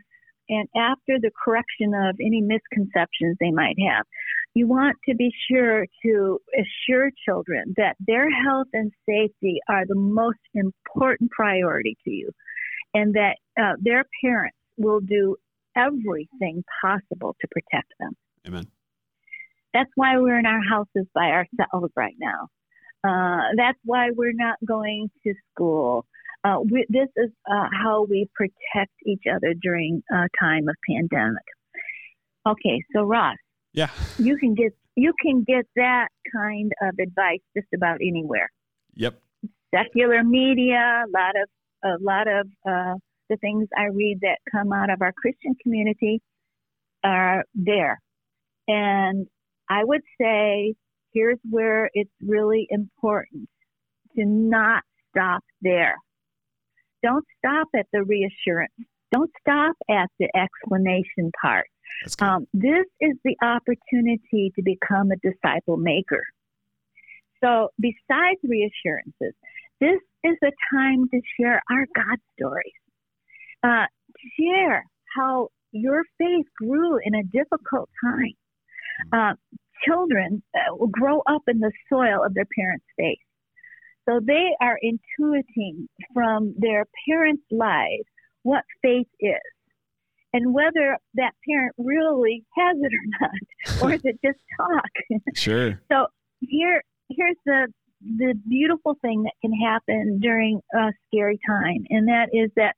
and 0.49 0.67
after 0.75 1.17
the 1.19 1.31
correction 1.43 1.93
of 1.93 2.17
any 2.19 2.41
misconceptions 2.41 3.37
they 3.39 3.51
might 3.51 3.77
have, 3.87 4.05
you 4.53 4.67
want 4.67 4.97
to 5.07 5.15
be 5.15 5.31
sure 5.49 5.85
to 6.03 6.39
assure 6.53 7.09
children 7.25 7.73
that 7.77 7.95
their 7.99 8.29
health 8.29 8.67
and 8.73 8.91
safety 9.07 9.59
are 9.69 9.85
the 9.87 9.95
most 9.95 10.39
important 10.53 11.31
priority 11.31 11.97
to 12.03 12.11
you 12.11 12.29
and 12.93 13.13
that 13.13 13.37
uh, 13.57 13.73
their 13.79 14.03
parents 14.23 14.57
will 14.77 14.99
do 14.99 15.37
everything 15.77 16.63
possible 16.81 17.35
to 17.39 17.47
protect 17.49 17.93
them 17.99 18.11
Amen. 18.45 18.67
that's 19.73 19.89
why 19.95 20.17
we're 20.17 20.37
in 20.37 20.45
our 20.45 20.59
houses 20.69 21.07
by 21.15 21.27
ourselves 21.27 21.93
right 21.95 22.15
now. 22.19 22.49
Uh, 23.03 23.53
that's 23.55 23.79
why 23.83 24.09
we're 24.13 24.33
not 24.33 24.57
going 24.65 25.09
to 25.23 25.33
school. 25.51 26.05
Uh, 26.43 26.57
we, 26.69 26.85
this 26.89 27.07
is 27.17 27.29
uh, 27.49 27.67
how 27.83 28.05
we 28.09 28.27
protect 28.33 28.91
each 29.05 29.23
other 29.31 29.53
during 29.61 30.01
a 30.11 30.27
time 30.39 30.67
of 30.67 30.75
pandemic. 30.89 31.43
Okay, 32.47 32.81
so 32.95 33.03
Ross, 33.03 33.37
Yeah. 33.73 33.89
you 34.17 34.37
can 34.37 34.55
get 34.55 34.73
you 34.95 35.13
can 35.21 35.43
get 35.47 35.65
that 35.75 36.09
kind 36.35 36.71
of 36.81 36.95
advice 36.99 37.39
just 37.55 37.67
about 37.73 37.99
anywhere. 38.01 38.49
Yep. 38.95 39.21
Secular 39.73 40.23
media, 40.23 41.03
a 41.05 41.09
lot 41.11 41.35
of 41.41 41.49
a 41.83 42.03
lot 42.03 42.27
of 42.27 42.47
uh, 42.67 42.95
the 43.29 43.37
things 43.37 43.67
I 43.77 43.85
read 43.85 44.19
that 44.21 44.39
come 44.51 44.73
out 44.73 44.89
of 44.89 45.01
our 45.01 45.13
Christian 45.13 45.55
community 45.61 46.21
are 47.03 47.45
there, 47.53 47.99
and 48.67 49.27
I 49.69 49.83
would 49.83 50.01
say 50.19 50.73
here's 51.13 51.39
where 51.49 51.89
it's 51.93 52.11
really 52.21 52.67
important 52.69 53.47
to 54.15 54.25
not 54.25 54.83
stop 55.11 55.43
there. 55.61 55.95
Don't 57.03 57.25
stop 57.37 57.67
at 57.75 57.87
the 57.91 58.03
reassurance. 58.03 58.73
Don't 59.11 59.31
stop 59.41 59.75
at 59.89 60.09
the 60.19 60.29
explanation 60.35 61.31
part. 61.41 61.67
Um, 62.19 62.47
this 62.53 62.85
is 62.99 63.17
the 63.23 63.35
opportunity 63.43 64.51
to 64.55 64.61
become 64.63 65.11
a 65.11 65.17
disciple 65.17 65.77
maker. 65.77 66.23
So, 67.43 67.69
besides 67.79 68.39
reassurances, 68.43 69.33
this 69.79 69.99
is 70.23 70.37
a 70.43 70.51
time 70.73 71.09
to 71.09 71.21
share 71.39 71.61
our 71.69 71.87
God 71.95 72.17
stories. 72.37 72.73
Uh, 73.63 73.85
share 74.39 74.85
how 75.15 75.49
your 75.71 76.03
faith 76.17 76.45
grew 76.57 76.99
in 77.03 77.15
a 77.15 77.23
difficult 77.23 77.89
time. 78.03 78.33
Uh, 79.11 79.33
children 79.85 80.43
uh, 80.55 80.75
will 80.75 80.87
grow 80.87 81.21
up 81.27 81.41
in 81.47 81.59
the 81.59 81.71
soil 81.89 82.23
of 82.23 82.33
their 82.33 82.47
parents' 82.57 82.85
faith. 82.97 83.17
So 84.07 84.19
they 84.25 84.49
are 84.61 84.77
intuiting 84.83 85.87
from 86.13 86.53
their 86.57 86.85
parents' 87.07 87.43
lives 87.51 88.05
what 88.43 88.63
faith 88.81 89.07
is 89.19 89.39
and 90.33 90.53
whether 90.53 90.97
that 91.15 91.33
parent 91.47 91.75
really 91.77 92.43
has 92.57 92.77
it 92.79 92.91
or 92.93 93.05
not, 93.19 93.83
or 93.83 93.93
is 93.93 94.01
it 94.03 94.19
just 94.23 94.39
talk? 94.57 94.89
sure. 95.35 95.81
so 95.91 96.07
here, 96.39 96.81
here's 97.09 97.37
the 97.45 97.67
the 98.17 98.33
beautiful 98.49 98.97
thing 99.03 99.23
that 99.23 99.33
can 99.41 99.53
happen 99.53 100.19
during 100.19 100.59
a 100.73 100.91
scary 101.07 101.39
time, 101.47 101.85
and 101.89 102.07
that 102.07 102.29
is 102.33 102.49
that 102.55 102.75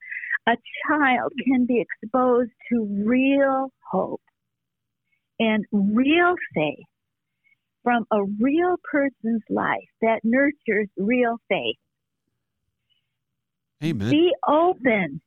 a 0.47 0.57
child 0.87 1.31
can 1.45 1.65
be 1.65 1.81
exposed 1.81 2.51
to 2.69 2.85
real 3.05 3.71
hope 3.89 4.21
and 5.39 5.65
real 5.71 6.35
faith 6.53 6.85
from 7.83 8.05
a 8.11 8.23
real 8.39 8.75
person's 8.89 9.43
life 9.49 9.89
that 10.01 10.21
nurtures 10.23 10.87
real 10.97 11.37
faith. 11.49 11.77
Amen. 13.83 14.09
Be 14.09 14.31
open. 14.47 15.21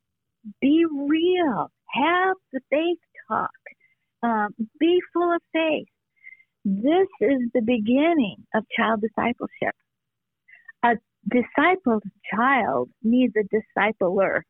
Be 0.61 0.85
real. 0.91 1.71
Have 1.93 2.35
the 2.51 2.59
faith 2.69 2.97
talk. 3.27 3.49
Um, 4.23 4.49
be 4.79 4.99
full 5.13 5.35
of 5.35 5.41
faith. 5.53 5.87
This 6.65 7.07
is 7.21 7.39
the 7.53 7.61
beginning 7.61 8.45
of 8.53 8.65
child 8.75 9.01
discipleship. 9.01 9.75
A 10.83 10.95
discipled 11.31 12.01
child 12.33 12.89
needs 13.03 13.33
a 13.37 13.43
discipler. 13.79 14.41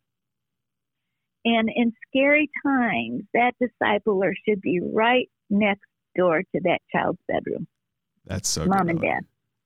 And 1.46 1.70
in 1.74 1.94
scary 2.08 2.50
times, 2.66 3.24
that 3.34 3.54
discipler 3.62 4.32
should 4.48 4.62
be 4.62 4.82
right 4.82 5.30
next 5.50 5.86
door 6.16 6.42
to 6.42 6.62
that 6.64 6.80
child's 6.92 7.20
bedroom, 7.28 7.68
That's 8.28 8.48
so 8.50 8.66
mom 8.66 8.84
good. 8.84 8.90
and 8.92 9.02
dad. 9.02 9.20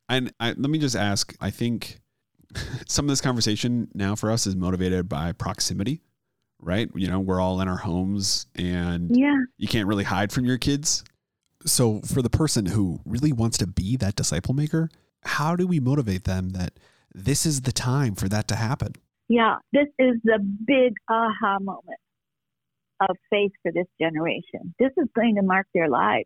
And 0.10 0.34
I, 0.40 0.50
let 0.50 0.70
me 0.70 0.78
just 0.80 0.96
ask. 0.96 1.36
I 1.42 1.50
think 1.50 2.00
some 2.88 3.06
of 3.06 3.10
this 3.10 3.22
conversation 3.22 3.88
now 3.94 4.16
for 4.16 4.32
us 4.32 4.46
is 4.48 4.56
motivated 4.56 5.08
by 5.10 5.32
proximity, 5.32 6.02
right? 6.60 6.90
You 6.96 7.08
know, 7.08 7.20
we're 7.20 7.40
all 7.42 7.60
in 7.62 7.68
our 7.68 7.78
homes 7.78 8.46
and 8.56 9.16
Yeah. 9.16 9.38
you 9.58 9.68
can't 9.68 9.88
really 9.88 10.04
hide 10.04 10.32
from 10.32 10.46
your 10.46 10.58
kids. 10.58 11.04
So, 11.66 12.02
for 12.02 12.22
the 12.24 12.30
person 12.30 12.66
who 12.66 13.02
really 13.06 13.32
wants 13.32 13.58
to 13.60 13.68
be 13.68 13.96
that 13.98 14.16
disciple 14.16 14.54
maker, 14.56 14.90
how 15.24 15.56
do 15.56 15.68
we 15.68 15.80
motivate 15.80 16.24
them 16.24 16.50
that 16.52 16.80
this 17.14 17.46
is 17.46 17.62
the 17.62 17.72
time 17.72 18.16
for 18.16 18.28
that 18.30 18.48
to 18.48 18.56
happen? 18.56 18.94
Yeah. 19.30 19.58
This 19.72 19.88
is 20.00 20.16
the 20.24 20.40
big 20.40 20.94
aha 21.10 21.60
moment 21.62 22.00
of 23.00 23.16
faith 23.30 23.52
for 23.62 23.72
this 23.72 23.86
generation. 24.00 24.74
This 24.80 24.92
is 24.98 25.08
going 25.16 25.36
to 25.36 25.44
mark 25.44 25.68
their 25.74 25.88
lives. 25.88 26.26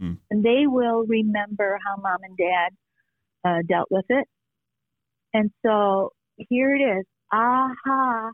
Mm. 0.00 0.18
And 0.30 0.42
they 0.42 0.66
will 0.66 1.04
remember 1.06 1.78
how 1.84 2.00
mom 2.00 2.18
and 2.22 2.36
dad 2.36 2.70
uh, 3.44 3.62
dealt 3.68 3.88
with 3.90 4.06
it. 4.08 4.26
And 5.32 5.50
so 5.64 6.10
here 6.36 6.74
it 6.74 6.80
is 6.80 7.04
aha, 7.32 8.30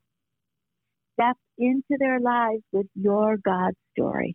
step 1.15 1.37
into 1.59 1.97
their 1.99 2.21
lives 2.21 2.63
with 2.73 2.87
your 2.95 3.37
God 3.37 3.73
story. 3.93 4.35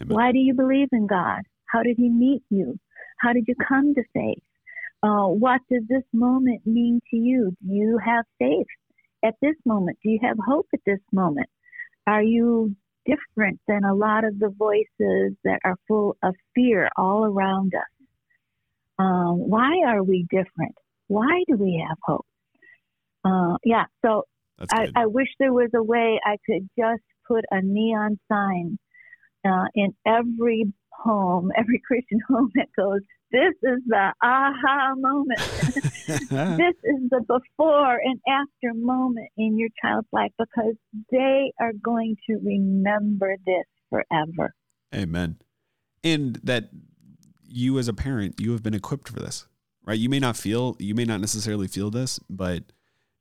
Amen. 0.00 0.14
Why 0.14 0.32
do 0.32 0.38
you 0.38 0.54
believe 0.54 0.88
in 0.92 1.06
God? 1.06 1.40
How 1.66 1.82
did 1.82 1.96
He 1.96 2.08
meet 2.08 2.42
you? 2.50 2.78
How 3.18 3.32
did 3.32 3.44
you 3.46 3.54
come 3.56 3.94
to 3.94 4.02
faith? 4.12 4.42
Uh, 5.02 5.26
what 5.26 5.60
does 5.70 5.82
this 5.88 6.04
moment 6.12 6.60
mean 6.64 7.00
to 7.10 7.16
you? 7.16 7.56
Do 7.60 7.74
you 7.74 7.98
have 8.04 8.24
faith 8.38 8.66
at 9.24 9.34
this 9.42 9.56
moment? 9.64 9.98
Do 10.02 10.10
you 10.10 10.20
have 10.22 10.36
hope 10.46 10.66
at 10.72 10.80
this 10.86 11.00
moment? 11.12 11.48
Are 12.06 12.22
you 12.22 12.76
different 13.06 13.60
than 13.66 13.84
a 13.84 13.94
lot 13.94 14.24
of 14.24 14.38
the 14.38 14.50
voices 14.50 15.36
that 15.44 15.60
are 15.64 15.76
full 15.88 16.16
of 16.22 16.34
fear 16.54 16.88
all 16.96 17.24
around 17.24 17.74
us? 17.74 18.06
Um, 18.98 19.48
why 19.48 19.82
are 19.86 20.02
we 20.02 20.26
different? 20.30 20.74
Why 21.08 21.42
do 21.48 21.56
we 21.56 21.84
have 21.88 21.98
hope? 22.02 22.26
Uh, 23.24 23.56
yeah, 23.64 23.84
so 24.04 24.24
I. 24.70 24.88
I 24.94 25.06
wish 25.06 25.28
there 25.38 25.52
was 25.52 25.70
a 25.74 25.82
way 25.82 26.20
I 26.24 26.36
could 26.46 26.68
just 26.78 27.02
put 27.26 27.44
a 27.50 27.60
neon 27.62 28.18
sign 28.30 28.78
uh, 29.44 29.66
in 29.74 29.94
every 30.06 30.72
home, 30.92 31.50
every 31.56 31.80
Christian 31.86 32.20
home 32.28 32.50
that 32.54 32.68
goes, 32.76 33.00
This 33.32 33.54
is 33.62 33.78
the 33.86 34.12
aha 34.22 34.92
moment. 34.94 35.38
this 36.06 36.76
is 36.84 37.08
the 37.10 37.24
before 37.26 37.96
and 37.96 38.20
after 38.28 38.74
moment 38.74 39.30
in 39.38 39.58
your 39.58 39.70
child's 39.82 40.08
life 40.12 40.32
because 40.38 40.74
they 41.10 41.52
are 41.58 41.72
going 41.82 42.16
to 42.28 42.36
remember 42.44 43.36
this 43.46 43.64
forever. 43.88 44.54
Amen. 44.94 45.38
And 46.04 46.38
that 46.44 46.70
you 47.48 47.78
as 47.78 47.88
a 47.88 47.94
parent, 47.94 48.38
you 48.38 48.52
have 48.52 48.62
been 48.62 48.74
equipped 48.74 49.08
for 49.08 49.20
this, 49.20 49.46
right? 49.86 49.98
You 49.98 50.10
may 50.10 50.18
not 50.18 50.36
feel, 50.36 50.76
you 50.78 50.94
may 50.94 51.04
not 51.04 51.20
necessarily 51.20 51.68
feel 51.68 51.90
this, 51.90 52.20
but 52.28 52.64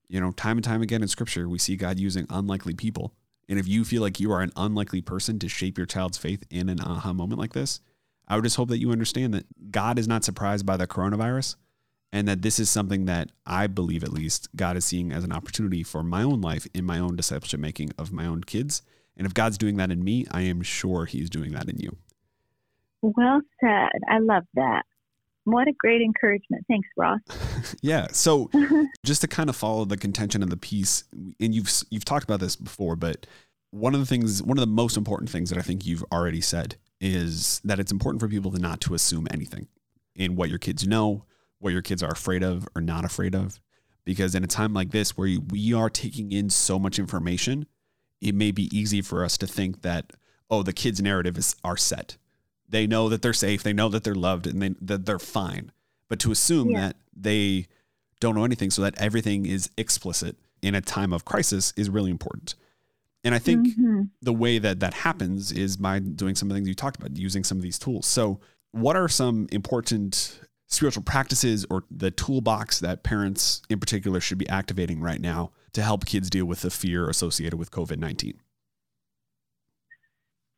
you 0.10 0.20
know, 0.20 0.32
time 0.32 0.58
and 0.58 0.64
time 0.64 0.82
again 0.82 1.02
in 1.02 1.08
scripture, 1.08 1.48
we 1.48 1.58
see 1.58 1.78
God 1.78 1.98
using 1.98 2.28
unlikely 2.30 2.74
people. 2.74 3.14
And 3.48 3.58
if 3.58 3.66
you 3.66 3.86
feel 3.86 4.02
like 4.02 4.20
you 4.20 4.32
are 4.34 4.42
an 4.42 4.52
unlikely 4.58 5.02
person 5.02 5.40
to 5.40 5.48
shape 5.48 5.78
your 5.78 5.88
child's 5.88 6.18
faith 6.18 6.44
in 6.50 6.68
an 6.68 6.82
aha 6.82 7.14
moment 7.14 7.40
like 7.40 7.54
this, 7.54 7.80
I 8.28 8.36
would 8.36 8.44
just 8.44 8.56
hope 8.56 8.70
that 8.70 8.80
you 8.80 8.92
understand 8.92 9.34
that 9.34 9.72
God 9.72 10.00
is 10.00 10.08
not 10.08 10.24
surprised 10.24 10.66
by 10.66 10.78
the 10.78 10.88
coronavirus 10.88 11.56
and 12.14 12.28
that 12.28 12.42
this 12.42 12.60
is 12.60 12.70
something 12.70 13.06
that 13.06 13.32
I 13.46 13.68
believe 13.68 14.04
at 14.04 14.14
least 14.14 14.50
God 14.56 14.78
is 14.78 14.86
seeing 14.86 15.12
as 15.12 15.24
an 15.24 15.32
opportunity 15.32 15.84
for 15.84 16.04
my 16.04 16.24
own 16.24 16.42
life 16.42 16.68
in 16.74 16.86
my 16.86 17.00
own 17.00 17.16
discipleship 17.16 17.60
making 17.60 17.92
of 17.98 18.12
my 18.12 18.26
own 18.26 18.44
kids. 18.44 18.82
And 19.18 19.26
if 19.26 19.34
God's 19.34 19.58
doing 19.58 19.78
that 19.78 19.92
in 19.92 20.04
me, 20.04 20.26
I 20.32 20.42
am 20.42 20.62
sure 20.62 21.06
he's 21.06 21.30
doing 21.30 21.52
that 21.54 21.70
in 21.70 21.78
you. 21.78 21.98
Well 23.02 23.42
said. 23.60 23.90
I 24.10 24.20
love 24.20 24.44
that. 24.56 24.84
What 25.44 25.68
a 25.68 25.74
great 25.74 26.02
encouragement. 26.02 26.66
Thanks, 26.68 26.88
Ross. 26.98 27.20
Yeah. 27.82 28.08
So 28.12 28.50
just 29.06 29.22
to 29.22 29.28
kind 29.28 29.50
of 29.50 29.56
follow 29.56 29.86
the 29.86 29.98
contention 29.98 30.44
of 30.44 30.50
the 30.50 30.58
piece, 30.58 31.04
and 31.40 31.54
you've 31.54 31.70
you've 31.90 32.06
talked 32.06 32.24
about 32.24 32.40
this 32.40 32.56
before, 32.56 32.96
but 32.96 33.26
one 33.72 33.94
of 33.94 34.00
the 34.00 34.06
things, 34.06 34.44
one 34.44 34.58
of 34.58 34.62
the 34.62 34.68
most 34.68 34.98
important 34.98 35.30
things 35.30 35.50
that 35.50 35.58
I 35.58 35.62
think 35.62 35.86
you've 35.86 36.04
already 36.12 36.42
said 36.42 36.76
is 37.02 37.60
that 37.66 37.80
it's 37.80 37.92
important 37.92 38.22
for 38.22 38.28
people 38.30 38.52
to 38.52 38.60
not 38.60 38.80
to 38.82 38.94
assume 38.94 39.28
anything 39.32 39.68
in 40.16 40.36
what 40.36 40.50
your 40.50 40.60
kids 40.60 40.88
know, 40.88 41.26
what 41.60 41.74
your 41.74 41.82
kids 41.82 42.02
are 42.04 42.12
afraid 42.12 42.44
of 42.44 42.68
or 42.76 42.82
not 42.82 43.04
afraid 43.04 43.36
of, 43.36 43.60
because 44.06 44.36
in 44.36 44.44
a 44.44 44.48
time 44.48 44.74
like 44.74 44.92
this 44.92 45.18
where 45.18 45.38
we 45.50 45.74
are 45.74 45.90
taking 45.90 46.32
in 46.32 46.50
so 46.50 46.78
much 46.80 47.00
information, 47.00 47.66
it 48.22 48.36
may 48.36 48.52
be 48.52 48.70
easy 48.78 49.02
for 49.02 49.26
us 49.26 49.38
to 49.40 49.48
think 49.48 49.82
that 49.82 50.14
oh, 50.50 50.64
the 50.64 50.74
kids' 50.74 51.02
narrative 51.02 51.38
is 51.38 51.56
are 51.64 51.78
set. 51.78 52.18
They 52.68 52.86
know 52.86 53.10
that 53.10 53.22
they're 53.22 53.34
safe, 53.34 53.64
they 53.64 53.74
know 53.74 53.90
that 53.90 54.04
they're 54.04 54.14
loved, 54.16 54.46
and 54.48 54.62
they, 54.62 54.76
that 54.82 55.06
they're 55.06 55.18
fine. 55.20 55.72
But 56.08 56.20
to 56.20 56.32
assume 56.32 56.70
Yeah. 56.72 56.82
that 56.88 56.96
they 57.16 57.68
don't 58.20 58.36
know 58.36 58.46
anything 58.46 58.70
so 58.70 58.82
that 58.82 58.94
everything 58.98 59.46
is 59.46 59.70
explicit 59.78 60.36
in 60.62 60.76
a 60.76 60.82
time 60.82 61.14
of 61.14 61.26
crisis 61.26 61.74
is 61.76 61.90
really 61.90 62.12
important. 62.12 62.56
And 63.24 63.36
I 63.36 63.40
think 63.40 63.68
Mhm. 63.78 64.10
the 64.22 64.34
way 64.34 64.58
that 64.58 64.80
that 64.80 64.94
happens 64.94 65.52
is 65.52 65.78
by 65.78 66.00
doing 66.00 66.36
some 66.36 66.50
of 66.50 66.54
the 66.54 66.58
things 66.58 66.68
you 66.68 66.74
talked 66.74 66.98
about, 66.98 67.16
using 67.16 67.44
some 67.44 67.58
of 67.58 67.62
these 67.62 67.78
tools. 67.78 68.08
So, 68.08 68.40
what 68.72 68.96
are 68.96 69.08
some 69.08 69.48
important 69.52 70.40
spiritual 70.68 71.04
practices 71.04 71.66
or 71.70 71.84
the 71.92 72.10
toolbox 72.10 72.80
that 72.80 73.04
parents 73.04 73.62
in 73.70 73.80
particular 73.80 74.20
should 74.22 74.38
be 74.38 74.48
activating 74.50 75.02
right 75.02 75.20
now 75.20 75.52
to 75.74 75.84
help 75.84 76.06
kids 76.06 76.30
deal 76.30 76.46
with 76.46 76.62
the 76.62 76.70
fear 76.72 77.10
associated 77.10 77.60
with 77.60 77.70
COVID 77.72 78.00
19? 78.00 78.40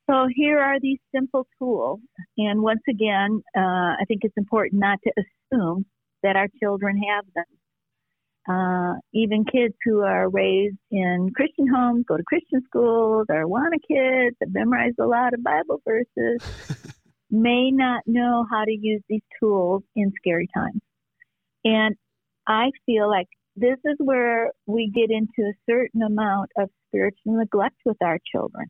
So 0.09 0.27
here 0.35 0.59
are 0.59 0.79
these 0.79 0.99
simple 1.15 1.47
tools. 1.57 2.01
And 2.37 2.61
once 2.61 2.81
again, 2.89 3.41
uh, 3.57 3.95
I 3.99 4.03
think 4.07 4.21
it's 4.23 4.37
important 4.37 4.79
not 4.79 4.99
to 5.03 5.13
assume 5.17 5.85
that 6.23 6.35
our 6.35 6.47
children 6.61 7.01
have 7.09 7.25
them. 7.33 7.45
Uh, 8.47 8.95
even 9.13 9.45
kids 9.45 9.73
who 9.85 10.01
are 10.01 10.29
raised 10.29 10.77
in 10.91 11.29
Christian 11.33 11.65
homes, 11.73 12.03
go 12.07 12.17
to 12.17 12.23
Christian 12.23 12.61
schools, 12.65 13.27
are 13.29 13.45
Awana 13.45 13.79
kids, 13.87 14.35
have 14.41 14.53
memorized 14.53 14.99
a 14.99 15.05
lot 15.05 15.33
of 15.33 15.41
Bible 15.43 15.81
verses, 15.87 16.41
may 17.31 17.71
not 17.71 18.03
know 18.05 18.45
how 18.51 18.65
to 18.65 18.71
use 18.71 19.01
these 19.07 19.21
tools 19.39 19.83
in 19.95 20.11
scary 20.17 20.49
times. 20.53 20.81
And 21.63 21.95
I 22.45 22.71
feel 22.85 23.09
like 23.09 23.27
this 23.55 23.77
is 23.85 23.95
where 23.99 24.51
we 24.65 24.91
get 24.93 25.09
into 25.09 25.49
a 25.49 25.53
certain 25.69 26.01
amount 26.01 26.49
of 26.57 26.69
spiritual 26.89 27.37
neglect 27.37 27.77
with 27.85 27.97
our 28.03 28.19
children 28.29 28.65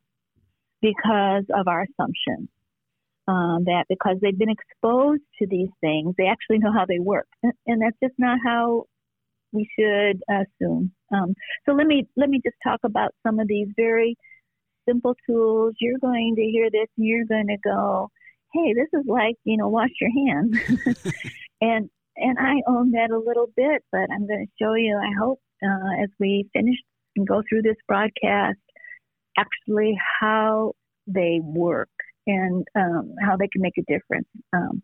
because 0.80 1.44
of 1.52 1.66
our 1.66 1.82
assumptions. 1.82 2.48
Um, 3.26 3.64
that 3.64 3.86
because 3.88 4.18
they've 4.20 4.36
been 4.36 4.50
exposed 4.50 5.22
to 5.38 5.46
these 5.48 5.70
things, 5.80 6.14
they 6.18 6.26
actually 6.26 6.58
know 6.58 6.70
how 6.70 6.84
they 6.86 6.98
work, 6.98 7.26
and 7.42 7.80
that's 7.80 7.96
just 8.02 8.12
not 8.18 8.38
how 8.44 8.84
we 9.54 9.68
should 9.78 10.20
assume. 10.28 10.92
Um, 11.12 11.34
so 11.66 11.72
let 11.72 11.86
me 11.86 12.06
let 12.16 12.28
me 12.28 12.40
just 12.44 12.56
talk 12.62 12.80
about 12.84 13.14
some 13.26 13.38
of 13.38 13.48
these 13.48 13.68
very 13.76 14.16
simple 14.88 15.14
tools. 15.28 15.74
You're 15.80 15.98
going 15.98 16.34
to 16.36 16.42
hear 16.42 16.70
this, 16.70 16.88
and 16.98 17.06
you're 17.06 17.26
going 17.26 17.46
to 17.48 17.56
go, 17.64 18.10
"Hey, 18.52 18.74
this 18.74 18.88
is 18.92 19.06
like 19.06 19.36
you 19.44 19.56
know, 19.56 19.68
wash 19.68 19.90
your 20.00 20.10
hands," 20.26 20.58
and 21.60 21.88
and 22.16 22.38
I 22.38 22.62
own 22.68 22.92
that 22.92 23.10
a 23.10 23.18
little 23.18 23.48
bit, 23.56 23.82
but 23.90 24.08
I'm 24.12 24.26
going 24.26 24.46
to 24.46 24.64
show 24.64 24.74
you. 24.74 24.98
I 24.98 25.18
hope 25.18 25.40
uh, 25.62 26.02
as 26.02 26.10
we 26.18 26.48
finish 26.52 26.76
and 27.16 27.26
go 27.26 27.42
through 27.48 27.62
this 27.62 27.76
broadcast 27.86 28.58
actually 29.36 29.96
how 30.20 30.72
they 31.06 31.40
work 31.42 31.88
and 32.26 32.66
um, 32.76 33.14
how 33.20 33.36
they 33.36 33.48
can 33.48 33.62
make 33.62 33.76
a 33.78 33.82
difference. 33.92 34.28
Um, 34.52 34.82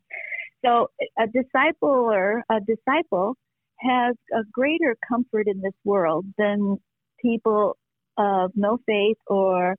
so 0.65 0.89
a 1.19 1.27
disciple 1.27 1.89
or 1.89 2.43
a 2.51 2.61
disciple 2.61 3.37
has 3.81 4.15
a 4.33 4.43
greater 4.53 4.97
comfort 5.09 5.47
in 5.47 5.61
this 5.61 5.75
world 5.85 6.27
than 6.39 6.77
people 7.21 7.77
of 8.19 8.53
no 8.55 8.79
faith 8.87 9.17
or 9.27 9.77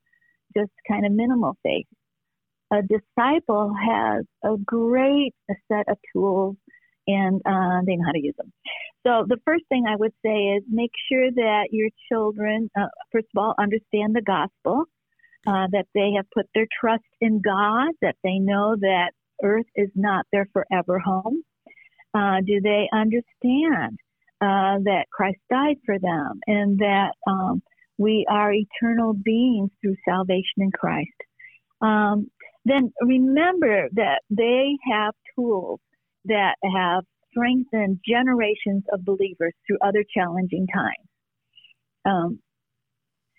just 0.56 0.70
kind 0.88 1.06
of 1.06 1.12
minimal 1.12 1.56
faith. 1.62 1.86
A 2.72 2.82
disciple 2.82 3.74
has 3.74 4.24
a 4.44 4.56
great 4.64 5.34
set 5.70 5.88
of 5.88 5.98
tools 6.12 6.56
and 7.06 7.40
uh, 7.44 7.80
they 7.86 7.96
know 7.96 8.04
how 8.06 8.12
to 8.12 8.22
use 8.22 8.34
them. 8.38 8.52
So 9.06 9.24
the 9.26 9.38
first 9.44 9.64
thing 9.68 9.84
I 9.88 9.96
would 9.96 10.12
say 10.24 10.56
is 10.56 10.62
make 10.68 10.92
sure 11.10 11.30
that 11.30 11.68
your 11.70 11.88
children, 12.10 12.70
uh, 12.78 12.86
first 13.10 13.26
of 13.34 13.42
all, 13.42 13.54
understand 13.58 14.14
the 14.14 14.22
gospel, 14.22 14.84
uh, 15.46 15.66
that 15.72 15.86
they 15.94 16.12
have 16.16 16.26
put 16.32 16.46
their 16.54 16.66
trust 16.80 17.02
in 17.20 17.40
God, 17.40 17.90
that 18.00 18.16
they 18.22 18.38
know 18.38 18.76
that 18.80 19.10
earth 19.42 19.66
is 19.74 19.90
not 19.94 20.24
their 20.32 20.46
forever 20.52 21.00
home. 21.00 21.42
Uh, 22.14 22.40
do 22.46 22.60
they 22.60 22.88
understand 22.92 23.98
uh, 24.40 24.78
that 24.84 25.04
Christ 25.10 25.38
died 25.50 25.76
for 25.86 25.98
them 25.98 26.40
and 26.46 26.78
that 26.78 27.12
um, 27.26 27.62
we 27.98 28.26
are 28.30 28.52
eternal 28.52 29.14
beings 29.14 29.70
through 29.80 29.96
salvation 30.06 30.58
in 30.58 30.70
Christ? 30.72 31.08
Um, 31.80 32.30
then 32.64 32.92
remember 33.00 33.88
that 33.94 34.20
they 34.30 34.76
have 34.90 35.14
tools 35.34 35.80
that 36.26 36.54
have 36.62 37.04
strengthened 37.30 37.98
generations 38.06 38.84
of 38.92 39.04
believers 39.04 39.54
through 39.66 39.78
other 39.82 40.04
challenging 40.14 40.66
times. 40.72 41.08
Um, 42.04 42.38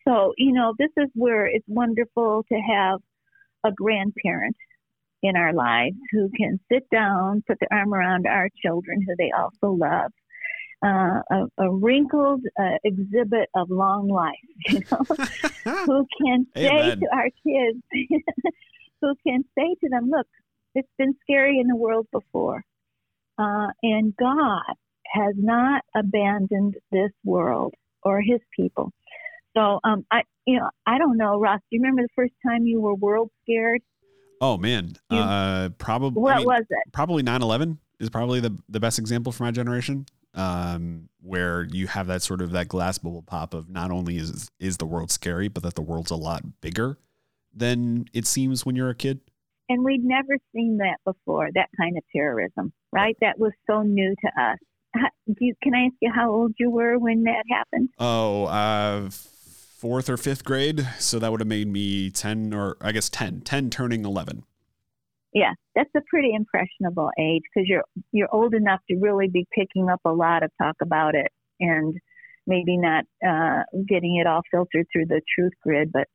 so, 0.07 0.33
you 0.37 0.51
know, 0.51 0.73
this 0.77 0.89
is 0.97 1.09
where 1.13 1.45
it's 1.45 1.65
wonderful 1.67 2.43
to 2.51 2.55
have 2.55 2.99
a 3.63 3.71
grandparent 3.71 4.57
in 5.23 5.35
our 5.37 5.53
lives 5.53 5.95
who 6.11 6.29
can 6.37 6.59
sit 6.71 6.87
down, 6.91 7.43
put 7.47 7.57
their 7.59 7.79
arm 7.79 7.93
around 7.93 8.27
our 8.27 8.49
children 8.63 9.01
who 9.07 9.15
they 9.17 9.31
also 9.31 9.73
love. 9.75 10.11
uh, 10.85 11.21
a, 11.31 11.63
a, 11.63 11.71
wrinkled 11.71 12.41
uh, 12.59 12.77
exhibit 12.83 13.49
of 13.55 13.69
long 13.69 14.09
life, 14.09 14.33
you 14.67 14.81
know, 14.91 15.05
who 15.85 16.05
can 16.21 16.45
say 16.55 16.67
Amen. 16.67 16.99
to 16.99 17.07
our 17.13 17.29
kids, 17.45 17.81
who 19.01 19.15
can 19.25 19.43
say 19.57 19.75
to 19.81 19.89
them, 19.89 20.09
look, 20.09 20.27
it's 20.75 20.89
been 20.97 21.15
scary 21.21 21.59
in 21.59 21.67
the 21.67 21.75
world 21.75 22.05
before. 22.11 22.63
Uh, 23.37 23.67
and 23.81 24.13
God 24.17 24.75
has 25.13 25.33
not 25.37 25.83
abandoned 25.95 26.75
this 26.91 27.11
world 27.23 27.73
or 28.03 28.21
his 28.21 28.41
people. 28.55 28.91
So, 29.55 29.79
um, 29.83 30.05
I, 30.11 30.23
you 30.45 30.59
know, 30.59 30.69
I 30.85 30.97
don't 30.97 31.17
know, 31.17 31.39
Ross, 31.39 31.59
do 31.69 31.77
you 31.77 31.81
remember 31.81 32.01
the 32.01 32.09
first 32.15 32.33
time 32.45 32.65
you 32.65 32.81
were 32.81 32.95
world 32.95 33.29
scared? 33.43 33.81
Oh 34.43 34.57
man, 34.57 34.91
uh, 35.09 35.69
probably. 35.77 36.21
What 36.21 36.33
I 36.33 36.37
mean, 36.39 36.47
was 36.47 36.65
it? 36.69 36.91
Probably 36.91 37.23
9/11 37.23 37.77
is 38.01 38.09
probably 38.09 38.41
the 38.41 38.53
the 38.67 38.81
best 38.81 38.99
example 38.99 39.31
for 39.31 39.43
my 39.43 39.51
generation, 39.51 40.05
um, 40.33 41.07
where 41.21 41.63
you 41.63 41.87
have 41.87 42.07
that 42.07 42.23
sort 42.23 42.41
of 42.41 42.51
that 42.51 42.67
glass 42.67 42.97
bubble 42.97 43.21
pop 43.21 43.53
of 43.53 43.69
not 43.69 43.89
only 43.89 44.17
is 44.17 44.51
is 44.59 44.75
the 44.75 44.85
world 44.85 45.11
scary, 45.11 45.47
but 45.47 45.63
that 45.63 45.75
the 45.75 45.81
world's 45.81 46.11
a 46.11 46.17
lot 46.17 46.43
bigger 46.59 46.97
than 47.55 48.03
it 48.11 48.27
seems 48.27 48.65
when 48.65 48.75
you're 48.75 48.89
a 48.89 48.95
kid. 48.95 49.21
And 49.69 49.81
we'd 49.81 50.03
never 50.03 50.37
seen 50.53 50.79
that 50.79 50.97
before, 51.05 51.47
that 51.55 51.69
kind 51.79 51.97
of 51.97 52.03
terrorism, 52.13 52.73
right? 52.91 53.15
That 53.21 53.39
was 53.39 53.53
so 53.65 53.81
new 53.83 54.13
to 54.13 54.41
us. 54.41 54.57
How, 54.93 55.07
do 55.25 55.35
you, 55.39 55.53
can 55.63 55.73
I 55.73 55.85
ask 55.85 55.93
you 56.01 56.11
how 56.13 56.29
old 56.29 56.53
you 56.59 56.69
were 56.69 56.99
when 56.99 57.23
that 57.23 57.45
happened? 57.49 57.89
Oh, 57.97 58.43
uh, 58.43 59.09
fourth 59.83 60.09
or 60.09 60.15
fifth 60.15 60.45
grade. 60.45 60.87
So 60.97 61.19
that 61.19 61.29
would 61.29 61.41
have 61.41 61.47
made 61.47 61.67
me 61.67 62.09
10 62.09 62.53
or 62.53 62.77
I 62.79 62.93
guess 62.93 63.09
10, 63.09 63.41
10 63.41 63.69
turning 63.69 64.05
11. 64.05 64.45
Yeah, 65.33 65.51
that's 65.75 65.89
a 65.93 65.99
pretty 66.09 66.33
impressionable 66.33 67.09
age 67.19 67.41
because 67.53 67.67
you're 67.67 67.83
you're 68.13 68.33
old 68.33 68.53
enough 68.53 68.79
to 68.89 68.95
really 68.95 69.27
be 69.27 69.45
picking 69.53 69.89
up 69.89 69.99
a 70.05 70.11
lot 70.11 70.41
of 70.41 70.51
talk 70.61 70.75
about 70.81 71.15
it 71.15 71.33
and 71.59 71.97
maybe 72.47 72.77
not 72.77 73.03
uh, 73.27 73.63
getting 73.85 74.15
it 74.21 74.27
all 74.27 74.41
filtered 74.49 74.85
through 74.93 75.07
the 75.07 75.21
truth 75.35 75.51
grid. 75.61 75.91
But 75.91 76.07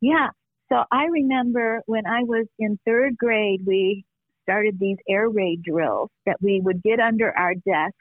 yeah, 0.00 0.28
so 0.68 0.84
I 0.92 1.06
remember 1.06 1.80
when 1.86 2.06
I 2.06 2.22
was 2.22 2.46
in 2.60 2.78
third 2.86 3.16
grade, 3.16 3.62
we 3.66 4.04
started 4.44 4.78
these 4.78 4.98
air 5.08 5.28
raid 5.28 5.62
drills 5.64 6.10
that 6.24 6.36
we 6.40 6.60
would 6.62 6.84
get 6.84 7.00
under 7.00 7.36
our 7.36 7.54
desk 7.54 7.96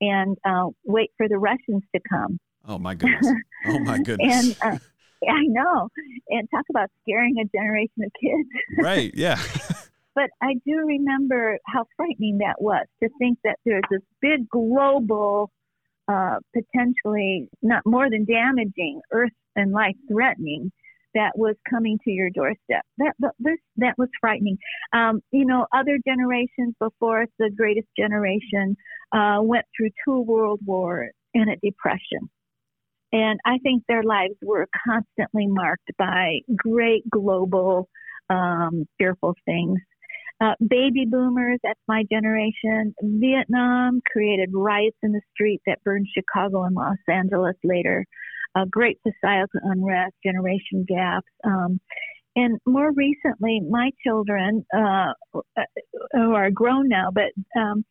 and 0.00 0.36
uh, 0.44 0.70
wait 0.84 1.12
for 1.16 1.28
the 1.28 1.38
Russians 1.38 1.84
to 1.94 2.00
come. 2.10 2.40
Oh 2.66 2.78
my 2.78 2.94
goodness. 2.94 3.26
Oh 3.68 3.80
my 3.80 3.98
goodness. 3.98 4.60
and 4.62 4.74
uh, 4.74 4.78
I 5.28 5.42
know, 5.48 5.88
and 6.28 6.48
talk 6.50 6.64
about 6.70 6.88
scaring 7.02 7.34
a 7.38 7.44
generation 7.44 8.04
of 8.04 8.12
kids. 8.20 8.48
right. 8.78 9.10
Yeah. 9.12 9.42
but 10.14 10.30
I 10.40 10.54
do 10.64 10.84
remember 10.86 11.58
how 11.66 11.86
frightening 11.96 12.38
that 12.38 12.60
was 12.60 12.86
to 13.02 13.08
think 13.18 13.38
that 13.42 13.58
there's 13.64 13.82
this 13.90 14.02
big 14.20 14.48
global, 14.48 15.50
uh, 16.06 16.36
potentially 16.54 17.48
not 17.60 17.82
more 17.84 18.08
than 18.08 18.24
damaging, 18.24 19.00
earth 19.10 19.32
and 19.56 19.72
life 19.72 19.96
threatening 20.08 20.70
that 21.14 21.32
was 21.34 21.56
coming 21.68 21.98
to 22.04 22.10
your 22.12 22.30
doorstep. 22.30 22.84
That 22.98 23.14
that, 23.18 23.32
this, 23.40 23.58
that 23.78 23.94
was 23.98 24.08
frightening. 24.20 24.58
Um, 24.92 25.22
you 25.32 25.44
know, 25.44 25.66
other 25.74 25.98
generations 26.06 26.74
before 26.78 27.22
us, 27.22 27.28
the 27.40 27.50
greatest 27.50 27.88
generation, 27.98 28.76
uh, 29.12 29.38
went 29.42 29.64
through 29.76 29.90
two 30.04 30.20
world 30.20 30.60
wars 30.64 31.12
and 31.34 31.50
a 31.50 31.56
depression. 31.56 32.30
And 33.12 33.38
I 33.44 33.58
think 33.58 33.84
their 33.88 34.02
lives 34.02 34.34
were 34.42 34.68
constantly 34.86 35.46
marked 35.46 35.90
by 35.98 36.40
great 36.56 37.08
global, 37.08 37.88
um, 38.28 38.86
fearful 38.98 39.34
things. 39.44 39.78
Uh, 40.38 40.52
baby 40.68 41.06
boomers, 41.08 41.58
that's 41.62 41.80
my 41.88 42.04
generation. 42.12 42.94
Vietnam 43.00 44.00
created 44.12 44.50
riots 44.52 44.98
in 45.02 45.12
the 45.12 45.22
street 45.32 45.60
that 45.66 45.82
burned 45.82 46.06
Chicago 46.14 46.64
and 46.64 46.74
Los 46.74 46.98
Angeles 47.08 47.56
later. 47.64 48.04
Uh, 48.54 48.64
great 48.70 48.98
societal 49.06 49.48
unrest, 49.62 50.14
generation 50.24 50.84
gaps. 50.86 51.26
Um, 51.44 51.80
and 52.34 52.58
more 52.66 52.92
recently, 52.92 53.60
my 53.60 53.90
children, 54.06 54.66
uh, 54.76 55.12
who 56.12 56.34
are 56.34 56.50
grown 56.50 56.88
now, 56.88 57.08
but 57.10 57.32
um, 57.58 57.84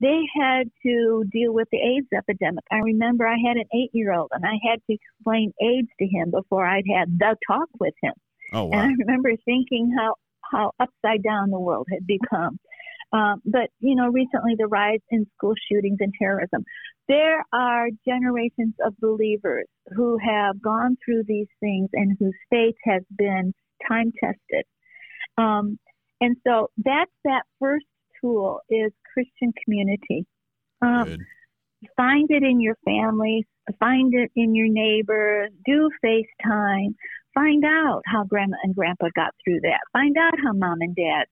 they 0.00 0.20
had 0.40 0.70
to 0.82 1.24
deal 1.30 1.52
with 1.52 1.68
the 1.70 1.78
AIDS 1.78 2.08
epidemic. 2.16 2.64
I 2.70 2.78
remember 2.78 3.26
I 3.26 3.36
had 3.46 3.56
an 3.56 3.66
eight 3.74 3.90
year 3.92 4.12
old 4.12 4.30
and 4.32 4.44
I 4.44 4.56
had 4.66 4.80
to 4.86 4.96
explain 4.96 5.52
AIDS 5.60 5.88
to 5.98 6.06
him 6.06 6.30
before 6.30 6.66
I'd 6.66 6.84
had 6.94 7.18
the 7.18 7.36
talk 7.46 7.68
with 7.78 7.94
him. 8.02 8.14
Oh, 8.52 8.64
wow. 8.64 8.78
And 8.78 8.90
I 8.90 8.94
remember 8.98 9.30
thinking 9.44 9.94
how, 9.96 10.14
how 10.50 10.72
upside 10.80 11.22
down 11.22 11.50
the 11.50 11.60
world 11.60 11.86
had 11.92 12.06
become. 12.06 12.58
Um, 13.12 13.42
but, 13.44 13.70
you 13.80 13.96
know, 13.96 14.08
recently 14.08 14.54
the 14.56 14.68
rise 14.68 15.00
in 15.10 15.26
school 15.36 15.54
shootings 15.70 15.98
and 16.00 16.12
terrorism. 16.18 16.64
There 17.08 17.44
are 17.52 17.88
generations 18.06 18.74
of 18.84 18.94
believers 19.00 19.66
who 19.96 20.16
have 20.18 20.62
gone 20.62 20.96
through 21.04 21.24
these 21.26 21.48
things 21.58 21.90
and 21.92 22.16
whose 22.18 22.36
faith 22.50 22.76
has 22.84 23.02
been 23.16 23.52
time 23.86 24.12
tested. 24.22 24.64
Um, 25.36 25.78
and 26.20 26.36
so 26.46 26.68
that's 26.76 27.10
that 27.24 27.42
first 27.58 27.86
tool 28.20 28.60
is 28.68 28.92
Christian 29.12 29.52
community. 29.64 30.26
Um, 30.82 31.18
find 31.96 32.30
it 32.30 32.42
in 32.42 32.60
your 32.60 32.76
family, 32.84 33.46
find 33.78 34.14
it 34.14 34.30
in 34.36 34.54
your 34.54 34.68
neighbors, 34.68 35.50
do 35.64 35.90
FaceTime, 36.04 36.94
find 37.34 37.64
out 37.64 38.02
how 38.06 38.24
grandma 38.24 38.56
and 38.62 38.74
grandpa 38.74 39.06
got 39.14 39.34
through 39.44 39.60
that, 39.62 39.80
find 39.92 40.16
out 40.18 40.34
how 40.42 40.52
mom 40.52 40.78
and 40.80 40.96
dad 40.96 41.26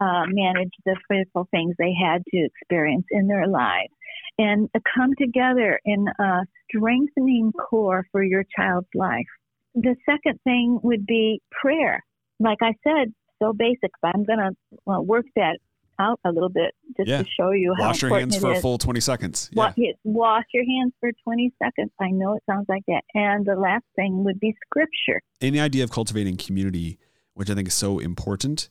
uh, 0.00 0.24
managed 0.28 0.76
the 0.84 0.96
fearful 1.08 1.48
things 1.50 1.74
they 1.78 1.92
had 1.92 2.22
to 2.30 2.46
experience 2.46 3.06
in 3.10 3.26
their 3.26 3.48
lives, 3.48 3.92
and 4.38 4.68
uh, 4.74 4.80
come 4.94 5.10
together 5.18 5.80
in 5.84 6.06
a 6.20 6.40
strengthening 6.68 7.52
core 7.52 8.04
for 8.12 8.22
your 8.22 8.44
child's 8.56 8.88
life. 8.94 9.26
The 9.74 9.96
second 10.08 10.40
thing 10.44 10.78
would 10.82 11.06
be 11.06 11.40
prayer. 11.50 12.04
Like 12.40 12.58
I 12.62 12.74
said, 12.84 13.12
so 13.42 13.52
basic, 13.52 13.90
but 14.00 14.12
I'm 14.14 14.24
going 14.24 14.38
to 14.38 14.52
well, 14.86 15.04
work 15.04 15.26
that 15.36 15.58
out 15.98 16.20
a 16.24 16.30
little 16.32 16.48
bit 16.48 16.74
just 16.96 17.08
Yeah. 17.08 17.22
to 17.22 17.28
show 17.28 17.50
you 17.50 17.74
how 17.74 17.84
to 17.84 17.88
Wash 17.88 18.02
your 18.02 18.18
hands 18.18 18.36
for 18.38 18.52
a 18.52 18.60
full 18.60 18.78
20 18.78 19.00
seconds. 19.00 19.50
Yeah. 19.52 19.64
Wa- 19.64 19.72
yes, 19.76 19.96
wash 20.04 20.44
your 20.52 20.64
hands 20.64 20.92
for 21.00 21.10
20 21.24 21.52
seconds. 21.62 21.90
I 22.00 22.10
know 22.10 22.34
it 22.34 22.42
sounds 22.48 22.66
like 22.68 22.84
that. 22.86 23.02
And 23.14 23.44
the 23.44 23.56
last 23.56 23.84
thing 23.96 24.24
would 24.24 24.40
be 24.40 24.54
scripture. 24.66 25.20
the 25.40 25.60
idea 25.60 25.84
of 25.84 25.90
cultivating 25.90 26.36
community, 26.36 26.98
which 27.34 27.50
I 27.50 27.54
think 27.54 27.68
is 27.68 27.74
so 27.74 27.98
important, 27.98 28.68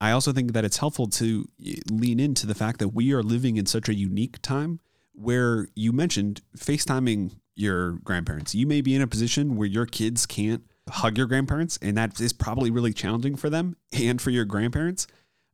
I 0.00 0.12
also 0.12 0.32
think 0.32 0.52
that 0.52 0.64
it's 0.64 0.78
helpful 0.78 1.06
to 1.08 1.46
eh, 1.64 1.74
lean 1.90 2.18
into 2.20 2.46
the 2.46 2.54
fact 2.54 2.78
that 2.78 2.88
we 2.90 3.12
are 3.12 3.22
living 3.22 3.56
in 3.56 3.66
such 3.66 3.88
a 3.88 3.94
unique 3.94 4.40
time 4.42 4.80
where 5.12 5.68
you 5.74 5.92
mentioned 5.92 6.40
FaceTiming 6.56 7.36
your 7.54 7.92
grandparents. 8.04 8.54
You 8.54 8.66
may 8.66 8.80
be 8.80 8.94
in 8.94 9.02
a 9.02 9.06
position 9.06 9.56
where 9.56 9.68
your 9.68 9.84
kids 9.86 10.24
can't 10.24 10.62
hug 10.88 11.18
your 11.18 11.26
grandparents, 11.26 11.78
and 11.82 11.96
that 11.98 12.18
is 12.20 12.32
probably 12.32 12.70
really 12.70 12.92
challenging 12.92 13.36
for 13.36 13.50
them 13.50 13.76
and 13.92 14.20
for 14.20 14.30
your 14.30 14.44
grandparents 14.46 15.06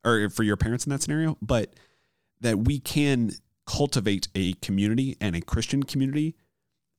or 0.07 0.31
for 0.31 0.43
your 0.45 0.57
parents 0.57 0.87
in 0.87 0.91
that 0.91 1.03
scenario. 1.03 1.37
But 1.43 1.75
that 2.41 2.61
we 2.61 2.79
can 2.79 3.33
cultivate 3.67 4.29
a 4.35 4.53
community 4.55 5.17
and 5.21 5.35
a 5.35 5.41
Christian 5.41 5.83
community 5.83 6.37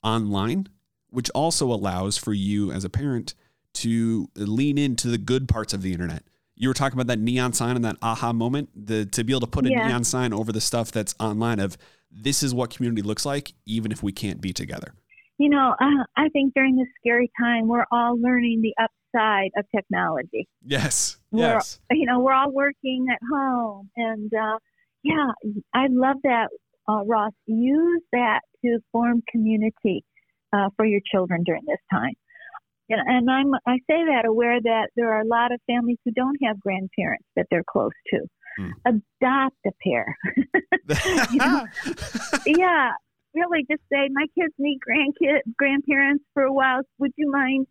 online, 0.03 0.67
which 1.09 1.29
also 1.31 1.71
allows 1.71 2.17
for 2.17 2.33
you 2.33 2.71
as 2.71 2.83
a 2.83 2.89
parent 2.89 3.33
to 3.75 4.27
lean 4.35 4.77
into 4.77 5.07
the 5.07 5.17
good 5.17 5.47
parts 5.47 5.73
of 5.73 5.81
the 5.81 5.93
internet. 5.93 6.23
You 6.55 6.67
were 6.69 6.73
talking 6.73 6.99
about 6.99 7.07
that 7.07 7.19
neon 7.19 7.53
sign 7.53 7.75
and 7.75 7.85
that 7.85 7.97
aha 8.01 8.33
moment, 8.33 8.69
the 8.75 9.05
to 9.05 9.23
be 9.23 9.31
able 9.31 9.41
to 9.41 9.47
put 9.47 9.65
a 9.67 9.69
Yeah. 9.69 9.87
neon 9.87 10.03
sign 10.03 10.33
over 10.33 10.51
the 10.51 10.61
stuff 10.61 10.91
that's 10.91 11.13
online 11.19 11.59
of 11.59 11.77
this 12.11 12.41
is 12.41 12.53
what 12.53 12.71
community 12.75 13.01
looks 13.03 13.25
like, 13.25 13.53
even 13.65 13.91
if 13.91 14.01
we 14.01 14.11
can't 14.11 14.41
be 14.41 14.51
together. 14.53 14.93
You 15.37 15.49
know, 15.49 15.75
uh, 15.79 16.03
I 16.15 16.29
think 16.29 16.55
during 16.55 16.75
this 16.75 16.87
scary 16.99 17.29
time, 17.39 17.67
we're 17.67 17.85
all 17.91 18.19
learning 18.19 18.61
the 18.61 18.73
upside 19.17 19.51
of 19.57 19.65
technology. 19.75 20.47
Yes. 20.65 21.17
We're- 21.31 21.53
Yes. 21.53 21.79
You 21.91 22.05
know, 22.05 22.19
we're 22.19 22.33
all 22.33 22.51
working 22.51 23.07
at 23.11 23.19
home. 23.31 23.89
And 23.95 24.31
uh, 24.33 24.57
yeah, 25.03 25.31
I 25.73 25.87
love 25.89 26.17
that, 26.23 26.47
uh, 26.87 27.03
Ross. 27.05 27.33
Use 27.45 28.01
that 28.11 28.41
to 28.63 28.79
form 28.91 29.21
community 29.29 30.03
uh, 30.53 30.69
for 30.75 30.85
your 30.85 31.01
children 31.11 31.43
during 31.45 31.63
this 31.67 31.79
time. 31.91 32.13
And, 32.89 33.01
and 33.05 33.29
I'm, 33.29 33.53
I 33.67 33.77
say 33.89 34.05
that 34.05 34.23
aware 34.25 34.61
that 34.61 34.89
there 34.95 35.13
are 35.13 35.21
a 35.21 35.27
lot 35.27 35.51
of 35.51 35.59
families 35.67 35.97
who 36.05 36.11
don't 36.11 36.37
have 36.45 36.59
grandparents 36.59 37.25
that 37.35 37.45
they're 37.51 37.65
close 37.69 37.91
to. 38.13 38.19
Hmm. 38.57 38.71
Adopt 38.85 39.57
a 39.65 39.71
pair. 39.83 40.15
Yeah, 42.45 42.91
really 43.35 43.65
just 43.69 43.81
say 43.91 44.07
my 44.11 44.25
kids 44.39 44.53
need 44.57 44.79
grandkid 44.79 45.39
grandparents 45.57 46.23
for 46.33 46.43
a 46.43 46.53
while. 46.53 46.81
Would 46.99 47.11
you 47.17 47.29
mind 47.29 47.67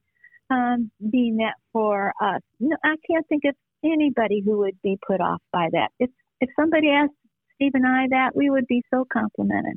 um, 0.50 0.90
being 1.10 1.36
that 1.38 1.54
for 1.72 2.12
us? 2.22 2.40
No, 2.60 2.76
I 2.84 2.96
can't 3.08 3.26
think 3.28 3.44
of 3.46 3.54
anybody 3.84 4.42
who 4.44 4.58
would 4.58 4.80
be 4.82 4.98
put 5.06 5.20
off 5.20 5.40
by 5.52 5.68
that. 5.72 5.88
If 5.98 6.10
if 6.40 6.50
somebody 6.58 6.90
asked 6.90 7.12
Steve 7.54 7.72
and 7.74 7.86
I 7.86 8.06
that, 8.10 8.36
we 8.36 8.50
would 8.50 8.66
be 8.66 8.82
so 8.92 9.06
complimented. 9.12 9.76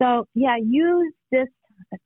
So 0.00 0.26
yeah, 0.34 0.56
use 0.62 1.12
this 1.30 1.48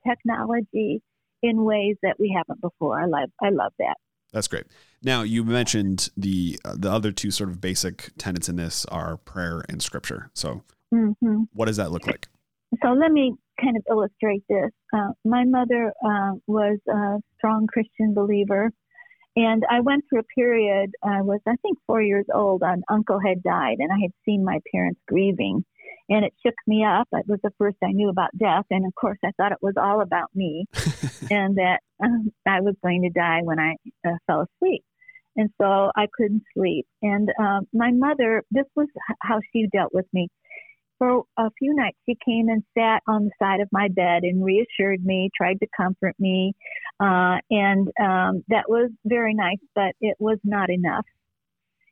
technology 0.06 1.02
in 1.42 1.64
ways 1.64 1.96
that 2.02 2.16
we 2.18 2.34
haven't 2.36 2.60
before. 2.60 3.00
I 3.00 3.06
love 3.06 3.30
I 3.42 3.50
love 3.50 3.72
that. 3.78 3.96
That's 4.32 4.48
great. 4.48 4.66
Now 5.02 5.22
you 5.22 5.44
mentioned 5.44 6.10
the 6.16 6.58
uh, 6.64 6.74
the 6.76 6.90
other 6.90 7.12
two 7.12 7.30
sort 7.30 7.50
of 7.50 7.60
basic 7.60 8.10
tenets 8.18 8.48
in 8.48 8.56
this 8.56 8.84
are 8.86 9.16
prayer 9.16 9.64
and 9.68 9.82
scripture. 9.82 10.30
So 10.34 10.62
hmm 10.92 11.42
what 11.52 11.66
does 11.66 11.76
that 11.76 11.92
look 11.92 12.06
like? 12.06 12.28
So 12.82 12.90
let 12.90 13.10
me 13.10 13.34
kind 13.60 13.76
of 13.76 13.82
illustrate 13.90 14.42
this. 14.48 14.70
Uh, 14.94 15.10
my 15.24 15.44
mother 15.44 15.92
uh, 16.04 16.32
was 16.46 16.78
a 16.88 17.18
strong 17.36 17.66
Christian 17.66 18.14
believer, 18.14 18.70
and 19.36 19.62
I 19.70 19.80
went 19.80 20.04
through 20.08 20.20
a 20.20 20.34
period. 20.34 20.90
I 21.02 21.22
was, 21.22 21.40
I 21.46 21.56
think, 21.62 21.78
four 21.86 22.02
years 22.02 22.26
old. 22.32 22.62
An 22.62 22.82
uncle 22.90 23.18
had 23.24 23.42
died, 23.42 23.76
and 23.78 23.90
I 23.92 23.98
had 24.02 24.12
seen 24.24 24.44
my 24.44 24.58
parents 24.72 25.00
grieving, 25.08 25.64
and 26.08 26.24
it 26.24 26.32
shook 26.44 26.54
me 26.66 26.84
up. 26.84 27.08
It 27.12 27.26
was 27.26 27.40
the 27.42 27.52
first 27.58 27.76
I 27.82 27.92
knew 27.92 28.10
about 28.10 28.36
death, 28.38 28.64
and 28.70 28.86
of 28.86 28.94
course, 28.94 29.18
I 29.24 29.30
thought 29.36 29.52
it 29.52 29.62
was 29.62 29.74
all 29.80 30.02
about 30.02 30.28
me, 30.34 30.66
and 31.30 31.56
that 31.56 31.80
um, 32.02 32.32
I 32.46 32.60
was 32.60 32.74
going 32.82 33.02
to 33.02 33.10
die 33.10 33.40
when 33.42 33.58
I 33.58 33.76
uh, 34.06 34.16
fell 34.26 34.46
asleep. 34.46 34.82
And 35.36 35.50
so 35.60 35.92
I 35.94 36.08
couldn't 36.16 36.42
sleep. 36.52 36.84
And 37.00 37.28
um, 37.38 37.68
my 37.72 37.92
mother, 37.92 38.42
this 38.50 38.64
was 38.74 38.88
how 39.22 39.38
she 39.52 39.68
dealt 39.72 39.94
with 39.94 40.06
me 40.12 40.26
for 40.98 41.22
a 41.36 41.50
few 41.58 41.74
nights, 41.74 41.96
she 42.06 42.16
came 42.24 42.48
and 42.48 42.62
sat 42.76 43.02
on 43.06 43.24
the 43.24 43.30
side 43.38 43.60
of 43.60 43.68
my 43.72 43.88
bed 43.88 44.24
and 44.24 44.44
reassured 44.44 45.04
me, 45.04 45.30
tried 45.36 45.60
to 45.60 45.66
comfort 45.76 46.14
me. 46.18 46.54
Uh, 47.00 47.38
and 47.50 47.88
um, 48.00 48.44
that 48.48 48.68
was 48.68 48.90
very 49.04 49.34
nice, 49.34 49.58
but 49.74 49.94
it 50.00 50.16
was 50.18 50.38
not 50.44 50.70
enough. 50.70 51.06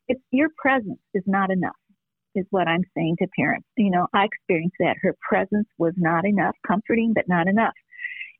It's, 0.07 0.21
your 0.31 0.49
presence 0.57 0.99
is 1.13 1.23
not 1.25 1.49
enough, 1.51 1.75
is 2.35 2.45
what 2.49 2.67
I'm 2.67 2.83
saying 2.95 3.17
to 3.19 3.27
parents. 3.37 3.67
You 3.77 3.91
know, 3.91 4.07
I 4.13 4.25
experienced 4.25 4.77
that. 4.79 4.97
Her 5.01 5.15
presence 5.27 5.67
was 5.77 5.93
not 5.97 6.25
enough, 6.25 6.55
comforting, 6.65 7.13
but 7.13 7.27
not 7.27 7.47
enough. 7.47 7.73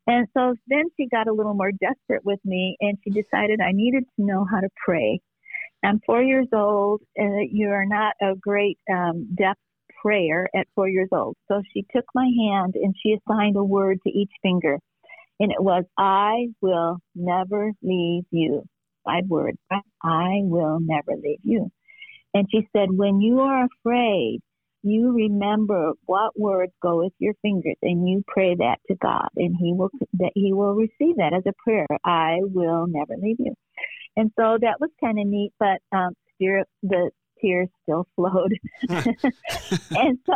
And 0.06 0.26
so 0.32 0.54
then 0.68 0.84
she 0.96 1.06
got 1.08 1.28
a 1.28 1.32
little 1.32 1.54
more 1.54 1.72
desperate 1.72 2.24
with 2.24 2.40
me 2.44 2.76
and 2.80 2.96
she 3.04 3.10
decided 3.10 3.60
I 3.60 3.72
needed 3.72 4.04
to 4.16 4.24
know 4.24 4.46
how 4.50 4.60
to 4.60 4.68
pray. 4.82 5.20
I'm 5.84 6.00
four 6.06 6.22
years 6.22 6.48
old. 6.52 7.02
Uh, 7.18 7.44
you 7.50 7.68
are 7.68 7.84
not 7.84 8.14
a 8.20 8.34
great 8.34 8.78
um, 8.90 9.28
deaf 9.36 9.56
prayer 10.02 10.48
at 10.54 10.66
four 10.74 10.88
years 10.88 11.08
old. 11.12 11.36
So 11.48 11.62
she 11.72 11.84
took 11.94 12.04
my 12.14 12.28
hand 12.48 12.74
and 12.74 12.94
she 13.02 13.14
assigned 13.14 13.56
a 13.56 13.64
word 13.64 13.98
to 14.06 14.10
each 14.10 14.32
finger. 14.42 14.78
And 15.40 15.52
it 15.52 15.62
was, 15.62 15.84
I 15.96 16.48
will 16.60 16.98
never 17.14 17.72
leave 17.82 18.24
you. 18.30 18.64
Five 19.04 19.24
words. 19.28 19.58
I 19.70 20.40
will 20.42 20.78
never 20.80 21.12
leave 21.22 21.40
you. 21.42 21.70
And 22.34 22.46
she 22.50 22.68
said, 22.76 22.88
when 22.90 23.20
you 23.20 23.40
are 23.40 23.66
afraid, 23.66 24.40
you 24.82 25.12
remember 25.12 25.92
what 26.06 26.38
words 26.38 26.72
go 26.82 26.98
with 26.98 27.12
your 27.18 27.34
fingers 27.42 27.76
and 27.82 28.08
you 28.08 28.22
pray 28.26 28.54
that 28.54 28.76
to 28.88 28.94
God 28.96 29.28
and 29.36 29.56
he 29.58 29.72
will 29.72 29.90
that 30.14 30.30
he 30.34 30.52
will 30.52 30.74
receive 30.74 31.16
that 31.16 31.32
as 31.34 31.42
a 31.46 31.52
prayer. 31.64 31.86
I 32.04 32.38
will 32.42 32.86
never 32.86 33.14
leave 33.20 33.38
you. 33.40 33.54
And 34.16 34.30
so 34.38 34.58
that 34.60 34.80
was 34.80 34.90
kind 35.00 35.18
of 35.18 35.26
neat, 35.26 35.52
but 35.58 35.80
um, 35.96 36.12
spirit 36.34 36.66
the 36.82 37.10
tears 37.40 37.68
still 37.82 38.06
flowed. 38.16 38.52
and 38.88 40.18
so 40.26 40.34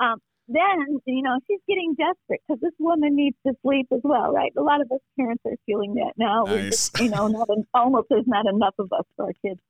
um, 0.00 0.18
then, 0.48 0.98
you 1.06 1.22
know, 1.22 1.38
she's 1.46 1.60
getting 1.68 1.94
desperate 1.94 2.40
because 2.46 2.60
this 2.60 2.72
woman 2.78 3.14
needs 3.14 3.36
to 3.46 3.54
sleep 3.62 3.86
as 3.92 4.00
well, 4.02 4.32
right? 4.32 4.52
A 4.56 4.62
lot 4.62 4.80
of 4.80 4.90
us 4.90 5.00
parents 5.16 5.42
are 5.46 5.56
feeling 5.66 5.94
that 5.94 6.12
now. 6.16 6.44
Nice. 6.44 6.70
Just, 6.70 7.00
you 7.00 7.10
know, 7.10 7.28
not 7.28 7.48
an, 7.48 7.64
almost 7.74 8.08
there's 8.10 8.26
not 8.26 8.46
enough 8.46 8.74
of 8.78 8.92
us 8.92 9.04
for 9.16 9.26
our 9.26 9.32
kids. 9.44 9.60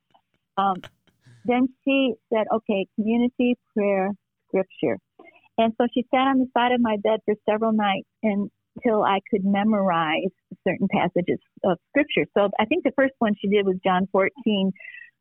Um, 0.56 0.82
then 1.44 1.68
she 1.84 2.14
said, 2.32 2.46
okay, 2.54 2.86
community 2.96 3.56
prayer 3.74 4.10
scripture. 4.48 4.98
And 5.58 5.72
so 5.78 5.86
she 5.92 6.06
sat 6.10 6.26
on 6.28 6.38
the 6.38 6.46
side 6.54 6.72
of 6.72 6.80
my 6.80 6.96
bed 7.02 7.20
for 7.24 7.34
several 7.48 7.72
nights 7.72 8.08
until 8.22 9.02
I 9.02 9.20
could 9.30 9.44
memorize 9.44 10.32
certain 10.66 10.88
passages 10.90 11.38
of 11.64 11.78
scripture. 11.90 12.26
So 12.36 12.48
I 12.58 12.64
think 12.64 12.84
the 12.84 12.92
first 12.96 13.14
one 13.18 13.34
she 13.40 13.48
did 13.48 13.66
was 13.66 13.76
John 13.84 14.08
14, 14.12 14.72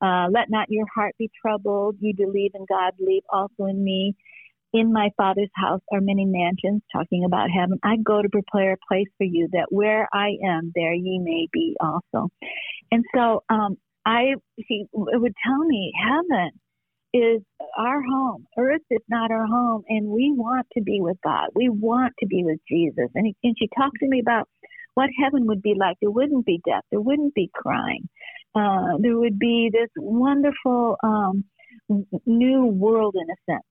uh, 0.01 0.27
let 0.31 0.49
not 0.49 0.67
your 0.69 0.85
heart 0.93 1.15
be 1.17 1.29
troubled. 1.41 1.95
You 1.99 2.13
believe 2.15 2.51
in 2.55 2.65
God, 2.67 2.93
believe 2.97 3.23
also 3.31 3.65
in 3.65 3.83
me. 3.83 4.15
In 4.73 4.93
my 4.93 5.09
Father's 5.17 5.49
house 5.53 5.81
are 5.91 5.99
many 5.99 6.25
mansions, 6.25 6.81
talking 6.95 7.25
about 7.25 7.49
heaven. 7.49 7.77
I 7.83 7.97
go 7.97 8.21
to 8.21 8.29
prepare 8.29 8.73
a 8.73 8.77
place 8.87 9.09
for 9.17 9.25
you, 9.25 9.49
that 9.51 9.67
where 9.69 10.07
I 10.13 10.37
am, 10.45 10.71
there 10.73 10.93
ye 10.93 11.19
may 11.19 11.47
be 11.51 11.75
also. 11.81 12.29
And 12.89 13.03
so, 13.13 13.43
um, 13.49 13.77
I 14.05 14.35
she 14.67 14.85
would 14.93 15.33
tell 15.45 15.59
me, 15.65 15.91
heaven 16.01 16.51
is 17.13 17.41
our 17.77 18.01
home. 18.01 18.47
Earth 18.57 18.81
is 18.89 19.01
not 19.09 19.29
our 19.29 19.45
home, 19.45 19.83
and 19.89 20.07
we 20.07 20.33
want 20.35 20.65
to 20.77 20.81
be 20.81 20.99
with 21.01 21.17
God. 21.21 21.49
We 21.53 21.67
want 21.69 22.13
to 22.19 22.25
be 22.25 22.43
with 22.43 22.59
Jesus. 22.67 23.09
And, 23.13 23.27
he, 23.27 23.35
and 23.43 23.55
she 23.59 23.69
talked 23.77 23.97
to 23.99 24.07
me 24.07 24.21
about 24.21 24.47
what 24.93 25.09
heaven 25.21 25.47
would 25.47 25.61
be 25.61 25.75
like. 25.77 25.97
There 26.01 26.11
wouldn't 26.11 26.45
be 26.45 26.61
death. 26.65 26.83
There 26.91 27.01
wouldn't 27.01 27.33
be 27.33 27.49
crying 27.53 28.07
uh, 28.55 28.97
there 28.99 29.17
would 29.17 29.39
be 29.39 29.69
this 29.71 29.89
wonderful 29.97 30.97
um, 31.03 31.45
new 32.25 32.65
world 32.65 33.15
in 33.15 33.29
a 33.29 33.51
sense. 33.51 33.65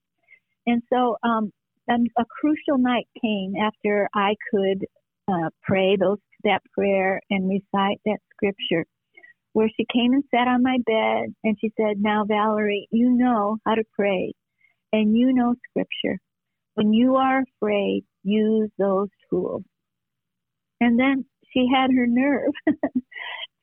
And 0.67 0.83
so 0.93 1.17
um, 1.23 1.53
a 1.89 2.25
crucial 2.41 2.79
night 2.79 3.09
came 3.21 3.55
after 3.57 4.09
I 4.15 4.35
could 4.51 4.87
uh, 5.29 5.51
pray 5.63 5.97
those 5.97 6.19
that 6.45 6.63
prayer 6.73 7.21
and 7.31 7.49
recite 7.49 8.01
that 8.07 8.19
scripture, 8.33 8.87
where 9.53 9.69
she 9.77 9.85
came 9.93 10.13
and 10.13 10.25
sat 10.31 10.49
on 10.49 10.63
my 10.63 10.79
bed 10.87 11.35
and 11.45 11.57
she 11.61 11.73
said, 11.77 11.99
"Now, 11.99 12.25
Valerie, 12.27 12.89
you 12.91 13.11
know 13.11 13.59
how 13.67 13.75
to 13.75 13.85
pray, 13.95 14.33
and 14.93 15.17
you 15.17 15.33
know 15.33 15.55
scripture. 15.69 16.19
When 16.75 16.93
you 16.93 17.17
are 17.17 17.43
afraid, 17.43 18.05
use 18.23 18.71
those 18.79 19.09
tools." 19.29 19.63
And 20.81 20.99
then 20.99 21.27
she 21.53 21.67
had 21.73 21.91
her 21.95 22.07
nerve 22.07 22.53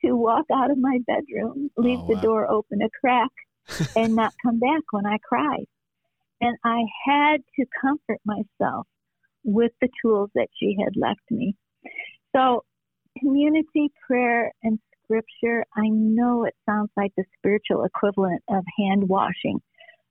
to 0.03 0.15
walk 0.15 0.45
out 0.53 0.71
of 0.71 0.77
my 0.77 0.99
bedroom, 1.05 1.69
oh, 1.77 1.81
leave 1.81 1.99
oh, 1.99 2.03
wow. 2.03 2.15
the 2.15 2.21
door 2.21 2.51
open 2.51 2.81
a 2.81 2.89
crack, 2.99 3.31
and 3.95 4.15
not 4.15 4.33
come 4.43 4.59
back 4.59 4.81
when 4.91 5.05
I 5.05 5.17
cried. 5.27 5.65
And 6.39 6.57
I 6.63 6.83
had 7.05 7.37
to 7.59 7.65
comfort 7.81 8.19
myself 8.25 8.87
with 9.43 9.71
the 9.81 9.89
tools 10.01 10.29
that 10.35 10.47
she 10.59 10.77
had 10.79 10.95
left 10.95 11.21
me. 11.31 11.55
So, 12.35 12.63
community 13.19 13.91
prayer 14.05 14.51
and 14.61 14.79
scripture, 15.03 15.65
I 15.75 15.87
know 15.89 16.45
it 16.45 16.53
sounds 16.69 16.91
like 16.95 17.11
the 17.17 17.23
spiritual 17.37 17.83
equivalent 17.83 18.43
of 18.49 18.63
hand 18.77 19.07
washing, 19.07 19.59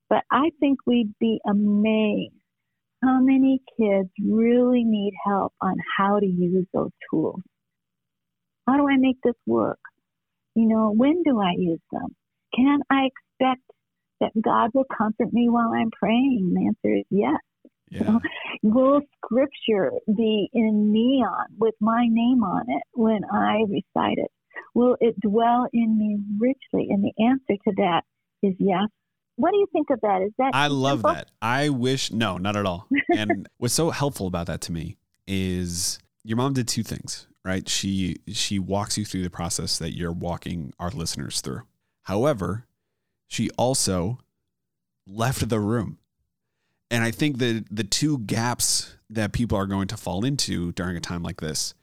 but 0.08 0.24
I 0.30 0.50
think 0.58 0.80
we'd 0.86 1.12
be 1.20 1.40
amazed 1.48 2.34
how 3.02 3.20
many 3.20 3.60
kids 3.78 4.08
really 4.20 4.84
need 4.84 5.12
help 5.24 5.52
on 5.60 5.76
how 5.98 6.18
to 6.18 6.26
use 6.26 6.66
those 6.72 6.90
tools. 7.10 7.40
How 8.66 8.76
do 8.76 8.88
I 8.88 8.96
make 8.96 9.16
this 9.22 9.34
work? 9.46 9.78
You 10.54 10.66
know, 10.68 10.92
when 10.92 11.22
do 11.22 11.40
I 11.40 11.52
use 11.56 11.80
them? 11.92 12.14
Can 12.54 12.80
I 12.90 13.08
expect 13.08 13.62
that 14.20 14.30
God 14.40 14.70
will 14.74 14.86
comfort 14.96 15.32
me 15.32 15.48
while 15.48 15.72
I'm 15.74 15.90
praying? 15.90 16.52
The 16.54 16.66
answer 16.66 16.98
is 16.98 17.04
yes. 17.10 17.40
Yeah. 17.90 18.18
Will 18.62 19.00
scripture 19.16 19.92
be 20.06 20.48
in 20.52 20.92
neon 20.92 21.46
with 21.58 21.74
my 21.80 22.06
name 22.08 22.42
on 22.42 22.64
it 22.68 22.82
when 22.94 23.20
I 23.30 23.62
recite 23.68 24.18
it? 24.18 24.30
Will 24.74 24.96
it 25.00 25.20
dwell 25.20 25.68
in 25.72 25.98
me 25.98 26.18
richly? 26.38 26.88
And 26.90 27.04
the 27.04 27.24
answer 27.24 27.60
to 27.68 27.74
that 27.76 28.02
is 28.42 28.54
yes. 28.58 28.88
What 29.36 29.50
do 29.52 29.58
you 29.58 29.66
think 29.72 29.90
of 29.90 30.00
that? 30.00 30.22
Is 30.22 30.32
that 30.38 30.50
I 30.54 30.68
love 30.68 31.00
simple? 31.00 31.12
that. 31.12 31.30
I 31.42 31.68
wish 31.68 32.10
no, 32.10 32.38
not 32.38 32.56
at 32.56 32.66
all. 32.66 32.88
And 33.16 33.48
what's 33.58 33.74
so 33.74 33.90
helpful 33.90 34.26
about 34.26 34.46
that 34.46 34.62
to 34.62 34.72
me 34.72 34.96
is 35.26 35.98
your 36.24 36.36
mom 36.36 36.54
did 36.54 36.68
two 36.68 36.82
things 36.82 37.28
right? 37.46 37.68
She 37.68 38.16
she 38.32 38.58
walks 38.58 38.98
you 38.98 39.04
through 39.04 39.22
the 39.22 39.30
process 39.30 39.78
that 39.78 39.96
you're 39.96 40.12
walking 40.12 40.72
our 40.80 40.90
listeners 40.90 41.40
through. 41.40 41.62
However, 42.02 42.66
she 43.28 43.50
also 43.56 44.18
left 45.06 45.48
the 45.48 45.60
room. 45.60 45.98
And 46.90 47.04
I 47.04 47.12
think 47.12 47.38
that 47.38 47.66
the 47.70 47.84
two 47.84 48.18
gaps 48.18 48.96
that 49.08 49.32
people 49.32 49.56
are 49.56 49.66
going 49.66 49.88
to 49.88 49.96
fall 49.96 50.24
into 50.24 50.72
during 50.72 50.96
a 50.96 51.00
time 51.00 51.22
like 51.22 51.40
this 51.40 51.74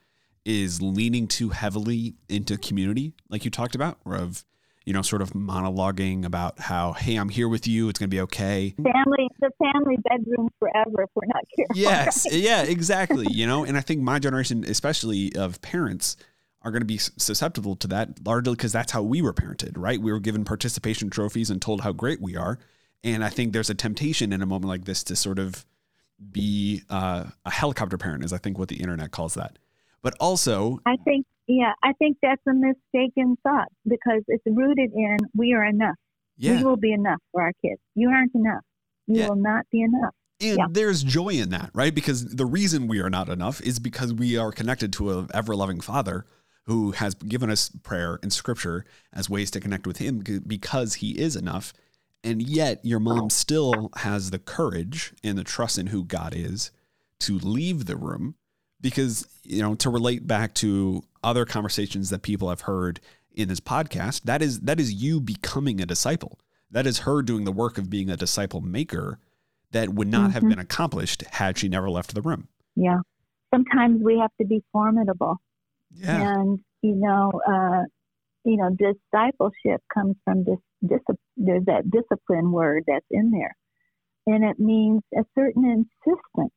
is 0.45 0.81
leaning 0.81 1.27
too 1.27 1.49
heavily 1.49 2.15
into 2.27 2.57
community, 2.57 3.13
like 3.29 3.45
you 3.45 3.51
talked 3.51 3.75
about, 3.75 3.97
of 4.05 4.43
you 4.85 4.93
know, 4.93 5.01
sort 5.01 5.21
of 5.21 5.31
monologuing 5.31 6.25
about 6.25 6.59
how, 6.59 6.93
hey, 6.93 7.15
I'm 7.15 7.29
here 7.29 7.47
with 7.47 7.67
you. 7.67 7.89
It's 7.89 7.99
going 7.99 8.09
to 8.09 8.15
be 8.15 8.21
okay. 8.21 8.75
Family, 8.77 9.29
the 9.39 9.51
family 9.57 9.97
bedroom 10.09 10.49
forever 10.59 11.03
if 11.03 11.09
we're 11.15 11.27
not 11.27 11.43
careful. 11.55 11.75
Yes. 11.75 12.25
Right? 12.25 12.39
Yeah, 12.43 12.63
exactly. 12.63 13.27
you 13.31 13.47
know, 13.47 13.63
and 13.63 13.77
I 13.77 13.81
think 13.81 14.01
my 14.01 14.19
generation, 14.19 14.65
especially 14.67 15.33
of 15.35 15.61
parents, 15.61 16.17
are 16.61 16.71
going 16.71 16.81
to 16.81 16.85
be 16.85 16.97
susceptible 16.97 17.75
to 17.77 17.87
that 17.87 18.25
largely 18.25 18.53
because 18.55 18.71
that's 18.71 18.91
how 18.91 19.03
we 19.03 19.21
were 19.21 19.33
parented, 19.33 19.73
right? 19.75 20.01
We 20.01 20.11
were 20.11 20.19
given 20.19 20.45
participation 20.45 21.09
trophies 21.09 21.49
and 21.49 21.61
told 21.61 21.81
how 21.81 21.91
great 21.91 22.21
we 22.21 22.35
are. 22.35 22.57
And 23.03 23.23
I 23.23 23.29
think 23.29 23.53
there's 23.53 23.69
a 23.69 23.75
temptation 23.75 24.31
in 24.31 24.41
a 24.41 24.45
moment 24.45 24.69
like 24.69 24.85
this 24.85 25.03
to 25.05 25.15
sort 25.15 25.39
of 25.39 25.65
be 26.31 26.83
uh, 26.89 27.25
a 27.45 27.51
helicopter 27.51 27.97
parent, 27.97 28.23
is 28.23 28.31
I 28.31 28.37
think 28.37 28.57
what 28.57 28.69
the 28.69 28.77
internet 28.77 29.11
calls 29.11 29.33
that. 29.33 29.59
But 30.01 30.15
also, 30.19 30.79
I 30.85 30.95
think 31.03 31.25
yeah, 31.47 31.73
I 31.83 31.93
think 31.93 32.17
that's 32.21 32.41
a 32.47 32.53
mistaken 32.53 33.37
thought 33.43 33.67
because 33.87 34.23
it's 34.27 34.43
rooted 34.45 34.91
in 34.93 35.17
we 35.35 35.53
are 35.53 35.65
enough. 35.65 35.95
Yeah. 36.37 36.57
We 36.57 36.63
will 36.63 36.77
be 36.77 36.93
enough 36.93 37.19
for 37.31 37.41
our 37.41 37.53
kids. 37.61 37.79
You 37.95 38.09
aren't 38.09 38.33
enough. 38.33 38.63
You 39.07 39.21
yeah. 39.21 39.29
will 39.29 39.35
not 39.35 39.65
be 39.71 39.81
enough. 39.81 40.13
And 40.41 40.57
yeah. 40.57 40.65
there's 40.69 41.03
joy 41.03 41.29
in 41.29 41.49
that, 41.49 41.69
right? 41.73 41.93
Because 41.93 42.35
the 42.35 42.45
reason 42.45 42.87
we 42.87 42.99
are 42.99 43.09
not 43.09 43.29
enough 43.29 43.61
is 43.61 43.79
because 43.79 44.13
we 44.13 44.37
are 44.37 44.51
connected 44.51 44.91
to 44.93 45.19
an 45.19 45.27
ever 45.33 45.55
loving 45.55 45.79
Father 45.79 46.25
who 46.65 46.91
has 46.91 47.13
given 47.13 47.49
us 47.49 47.69
prayer 47.83 48.19
and 48.23 48.31
scripture 48.31 48.85
as 49.13 49.29
ways 49.29 49.51
to 49.51 49.59
connect 49.59 49.85
with 49.85 49.97
Him 49.97 50.23
because 50.47 50.95
He 50.95 51.11
is 51.19 51.35
enough. 51.35 51.73
And 52.23 52.41
yet, 52.41 52.79
your 52.83 53.01
mom 53.01 53.29
still 53.29 53.89
has 53.97 54.31
the 54.31 54.39
courage 54.39 55.13
and 55.23 55.37
the 55.37 55.43
trust 55.43 55.77
in 55.77 55.87
who 55.87 56.05
God 56.05 56.33
is 56.35 56.71
to 57.19 57.37
leave 57.37 57.85
the 57.85 57.97
room 57.97 58.35
because, 58.83 59.25
you 59.43 59.61
know, 59.63 59.73
to 59.75 59.89
relate 59.89 60.27
back 60.27 60.53
to 60.55 61.03
other 61.23 61.45
conversations 61.45 62.11
that 62.11 62.21
people 62.21 62.49
have 62.49 62.61
heard 62.61 62.99
in 63.33 63.47
this 63.47 63.59
podcast, 63.59 64.23
that 64.23 64.43
is 64.43 64.59
that 64.59 64.79
is 64.79 64.93
you 64.93 65.19
becoming 65.19 65.81
a 65.81 65.87
disciple. 65.87 66.37
That 66.69 66.85
is 66.85 66.99
her 66.99 67.23
doing 67.23 67.45
the 67.45 67.51
work 67.51 67.79
of 67.79 67.89
being 67.89 68.11
a 68.11 68.17
disciple 68.17 68.61
maker 68.61 69.17
that 69.71 69.89
would 69.89 70.07
not 70.07 70.25
mm-hmm. 70.25 70.31
have 70.31 70.43
been 70.43 70.59
accomplished 70.59 71.23
had 71.31 71.57
she 71.57 71.69
never 71.69 71.89
left 71.89 72.13
the 72.13 72.21
room. 72.21 72.47
Yeah. 72.75 72.99
Sometimes 73.53 74.01
we 74.03 74.19
have 74.19 74.31
to 74.41 74.45
be 74.45 74.63
formidable. 74.71 75.37
Yeah. 75.95 76.33
And, 76.33 76.59
you 76.81 76.95
know, 76.95 77.31
uh, 77.47 77.83
you 78.43 78.57
know, 78.57 78.69
discipleship 78.69 79.81
comes 79.93 80.15
from 80.25 80.43
this, 80.43 80.57
dis, 80.85 80.99
there's 81.37 81.65
that 81.65 81.89
discipline 81.89 82.51
word 82.51 82.83
that's 82.87 83.05
in 83.09 83.31
there. 83.31 83.55
And 84.25 84.43
it 84.43 84.59
means 84.59 85.01
a 85.15 85.23
certain 85.35 85.65
insistence, 85.65 86.53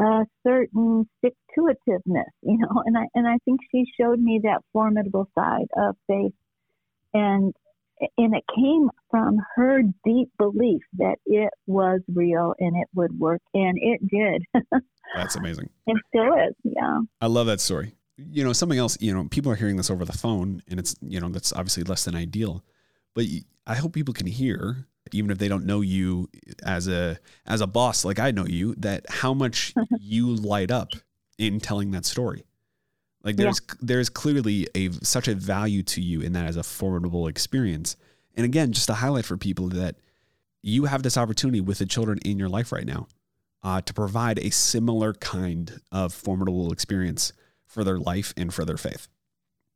a 0.00 0.24
certain 0.46 1.08
stick 1.18 1.34
to 1.54 1.68
itiveness, 1.68 2.30
you 2.42 2.58
know, 2.58 2.82
and 2.86 2.96
I, 2.96 3.06
and 3.14 3.26
I 3.26 3.38
think 3.44 3.60
she 3.70 3.84
showed 3.98 4.20
me 4.20 4.40
that 4.44 4.62
formidable 4.72 5.28
side 5.34 5.68
of 5.76 5.96
faith. 6.06 6.32
And, 7.14 7.54
and 8.18 8.34
it 8.34 8.44
came 8.54 8.90
from 9.10 9.38
her 9.54 9.80
deep 10.04 10.28
belief 10.38 10.82
that 10.98 11.16
it 11.24 11.50
was 11.66 12.00
real 12.12 12.54
and 12.58 12.76
it 12.76 12.88
would 12.94 13.18
work. 13.18 13.40
And 13.54 13.78
it 13.80 14.00
did. 14.06 14.44
That's 15.14 15.36
amazing. 15.36 15.70
It 15.86 15.96
still 16.08 16.34
is. 16.34 16.54
Yeah. 16.62 17.00
I 17.22 17.26
love 17.26 17.46
that 17.46 17.60
story 17.60 17.94
you 18.18 18.42
know, 18.42 18.52
something 18.52 18.78
else, 18.78 18.96
you 19.00 19.12
know, 19.12 19.24
people 19.28 19.52
are 19.52 19.56
hearing 19.56 19.76
this 19.76 19.90
over 19.90 20.04
the 20.04 20.12
phone 20.12 20.62
and 20.68 20.80
it's, 20.80 20.96
you 21.02 21.20
know, 21.20 21.28
that's 21.28 21.52
obviously 21.52 21.82
less 21.84 22.04
than 22.04 22.14
ideal. 22.14 22.64
But 23.16 23.24
I 23.66 23.74
hope 23.74 23.94
people 23.94 24.14
can 24.14 24.26
hear, 24.26 24.86
even 25.10 25.30
if 25.30 25.38
they 25.38 25.48
don't 25.48 25.64
know 25.64 25.80
you 25.80 26.28
as 26.62 26.86
a 26.86 27.18
as 27.46 27.62
a 27.62 27.66
boss 27.66 28.04
like 28.04 28.20
I 28.20 28.30
know 28.30 28.46
you, 28.46 28.74
that 28.76 29.06
how 29.08 29.32
much 29.34 29.74
you 29.98 30.34
light 30.34 30.70
up 30.70 30.90
in 31.38 31.58
telling 31.58 31.90
that 31.92 32.04
story. 32.04 32.44
Like 33.24 33.36
there's 33.36 33.60
yeah. 33.68 33.74
there's 33.80 34.10
clearly 34.10 34.68
a 34.74 34.92
such 35.02 35.28
a 35.28 35.34
value 35.34 35.82
to 35.84 36.02
you 36.02 36.20
in 36.20 36.34
that 36.34 36.44
as 36.46 36.56
a 36.56 36.62
formidable 36.62 37.26
experience. 37.26 37.96
And 38.36 38.44
again, 38.44 38.72
just 38.72 38.86
to 38.88 38.94
highlight 38.94 39.24
for 39.24 39.38
people 39.38 39.68
that 39.70 39.96
you 40.62 40.84
have 40.84 41.02
this 41.02 41.16
opportunity 41.16 41.62
with 41.62 41.78
the 41.78 41.86
children 41.86 42.18
in 42.22 42.38
your 42.38 42.50
life 42.50 42.70
right 42.70 42.84
now 42.84 43.08
uh, 43.62 43.80
to 43.80 43.94
provide 43.94 44.38
a 44.40 44.50
similar 44.50 45.14
kind 45.14 45.80
of 45.90 46.12
formidable 46.12 46.70
experience 46.70 47.32
for 47.64 47.82
their 47.82 47.98
life 47.98 48.34
and 48.36 48.52
for 48.52 48.66
their 48.66 48.76
faith. 48.76 49.08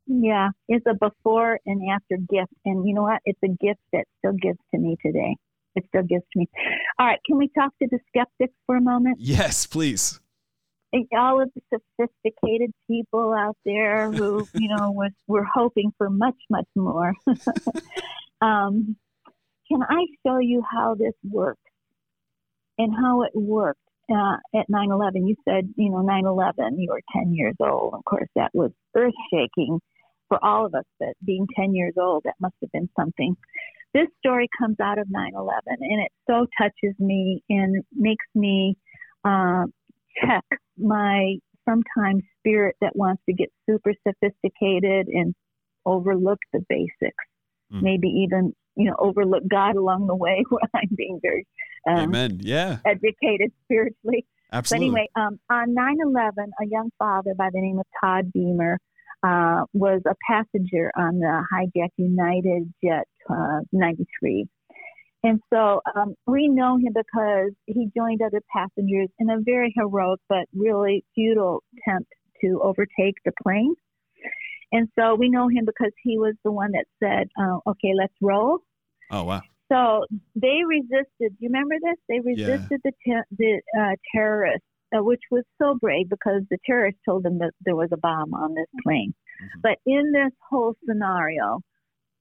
Yeah, 0.07 0.51
it's 0.69 0.85
a 0.87 0.95
before 0.95 1.59
and 1.67 1.89
after 1.91 2.17
gift. 2.17 2.53
And 2.65 2.87
you 2.87 2.95
know 2.95 3.03
what? 3.03 3.21
It's 3.25 3.39
a 3.45 3.49
gift 3.49 3.81
that 3.93 4.05
still 4.19 4.33
gives 4.33 4.59
to 4.75 4.81
me 4.81 4.97
today. 5.05 5.37
It 5.77 5.85
still 5.89 6.03
gives 6.03 6.25
to 6.33 6.39
me. 6.39 6.49
All 6.99 7.07
right, 7.07 7.21
can 7.27 7.39
we 7.39 7.49
talk 7.49 7.73
to 7.81 7.89
the 7.91 8.01
skeptics 8.09 8.55
for 8.67 8.77
a 8.77 8.81
moment? 8.81 9.19
Yes, 9.21 9.67
please. 9.67 10.21
All 11.17 11.41
of 11.41 11.51
the 11.55 11.81
sophisticated 11.99 12.73
people 12.89 13.33
out 13.33 13.57
there 13.65 14.11
who, 14.11 14.49
you 14.55 14.69
know, 14.69 14.91
was 14.95 15.13
were 15.29 15.47
hoping 15.55 15.93
for 15.97 16.11
much, 16.11 16.35
much 16.51 16.67
more. 16.75 17.15
um, 18.41 18.97
can 19.69 19.83
I 19.83 20.07
show 20.27 20.39
you 20.39 20.65
how 20.69 20.97
this 20.97 21.15
works 21.23 21.61
and 22.77 22.93
how 22.93 23.23
it 23.23 23.31
worked 23.35 23.79
uh, 24.11 24.37
at 24.55 24.69
9/11. 24.69 25.29
You 25.29 25.37
said, 25.45 25.73
you 25.77 25.91
know, 25.91 25.99
9/11. 25.99 26.79
You 26.79 26.91
were 26.91 27.03
10 27.13 27.35
years 27.35 27.55
old. 27.61 27.95
Of 27.95 28.05
course, 28.05 28.29
that 28.35 28.51
was 28.53 28.73
earth 28.97 29.15
shaking 29.33 29.81
for 30.31 30.43
all 30.43 30.65
of 30.65 30.75
us. 30.75 30.85
That 31.01 31.15
being 31.25 31.47
10 31.59 31.75
years 31.75 31.95
old, 31.99 32.23
that 32.25 32.37
must 32.41 32.55
have 32.63 32.73
been 32.73 32.89
something. 32.99 33.37
This 33.93 34.07
story 34.21 34.49
comes 34.59 34.77
out 34.81 34.99
of 34.99 35.09
9/11, 35.09 35.61
and 35.67 36.01
it 36.01 36.13
so 36.27 36.47
touches 36.57 36.95
me 36.99 37.43
and 37.51 37.83
makes 37.93 38.25
me 38.35 38.77
uh, 39.25 39.65
check 40.25 40.45
my 40.79 41.37
sometimes 41.69 42.23
spirit 42.39 42.77
that 42.81 42.95
wants 42.95 43.23
to 43.27 43.35
get 43.35 43.51
super 43.69 43.93
sophisticated 44.07 45.09
and 45.09 45.35
overlook 45.85 46.39
the 46.53 46.65
basics. 46.69 47.25
Mm. 47.73 47.83
Maybe 47.83 48.09
even 48.09 48.55
you 48.77 48.87
know 48.87 48.97
overlook 48.99 49.43
God 49.49 49.75
along 49.75 50.07
the 50.07 50.15
way 50.15 50.45
when 50.49 50.63
I'm 50.73 50.89
being 50.97 51.19
very 51.21 51.47
um, 51.89 51.99
Amen. 51.99 52.39
Yeah. 52.43 52.79
Educated 52.85 53.53
spiritually. 53.65 54.27
Absolutely. 54.53 54.91
But 54.91 54.95
anyway, 54.95 55.09
um, 55.17 55.41
on 55.49 55.75
9 55.75 55.97
11, 56.03 56.51
a 56.61 56.67
young 56.67 56.91
father 56.99 57.35
by 57.37 57.49
the 57.53 57.61
name 57.61 57.79
of 57.79 57.87
Todd 58.01 58.33
Beamer 58.33 58.79
uh, 59.23 59.65
was 59.73 60.01
a 60.07 60.15
passenger 60.27 60.91
on 60.97 61.19
the 61.19 61.45
hijacked 61.53 61.91
United 61.97 62.73
Jet 62.83 63.07
uh, 63.29 63.61
93. 63.73 64.47
And 65.23 65.41
so 65.53 65.83
um, 65.95 66.15
we 66.27 66.49
know 66.49 66.79
him 66.79 66.95
because 66.95 67.53
he 67.67 67.91
joined 67.95 68.23
other 68.23 68.41
passengers 68.55 69.09
in 69.19 69.29
a 69.29 69.37
very 69.45 69.73
heroic 69.77 70.21
but 70.29 70.47
really 70.55 71.05
futile 71.15 71.63
attempt 71.77 72.11
to 72.43 72.61
overtake 72.63 73.17
the 73.25 73.33
plane. 73.43 73.75
And 74.73 74.89
so 74.99 75.15
we 75.17 75.29
know 75.29 75.49
him 75.49 75.65
because 75.67 75.93
he 76.03 76.19
was 76.19 76.35
the 76.45 76.53
one 76.53 76.73
that 76.73 76.87
said, 77.03 77.29
uh, 77.39 77.59
okay, 77.71 77.93
let's 77.99 78.15
roll. 78.23 78.61
Oh, 79.11 79.25
wow. 79.25 79.43
So 79.71 80.05
they 80.35 80.61
resisted. 80.67 81.07
Do 81.19 81.37
you 81.39 81.49
remember 81.49 81.77
this? 81.83 81.97
They 82.09 82.21
resisted 82.21 82.81
yeah. 82.85 82.91
the 82.91 82.93
te- 83.05 83.37
the 83.37 83.61
uh, 83.79 83.97
terrorists, 84.13 84.67
uh, 84.97 85.03
which 85.03 85.21
was 85.31 85.45
so 85.61 85.77
brave 85.81 86.09
because 86.09 86.43
the 86.51 86.59
terrorists 86.67 87.01
told 87.05 87.23
them 87.23 87.39
that 87.39 87.53
there 87.65 87.77
was 87.77 87.91
a 87.93 87.97
bomb 87.97 88.35
on 88.35 88.55
this 88.55 88.67
plane. 88.83 89.15
Mm-hmm. 89.43 89.61
But 89.63 89.79
in 89.87 90.13
this 90.13 90.33
whole 90.49 90.75
scenario, 90.87 91.61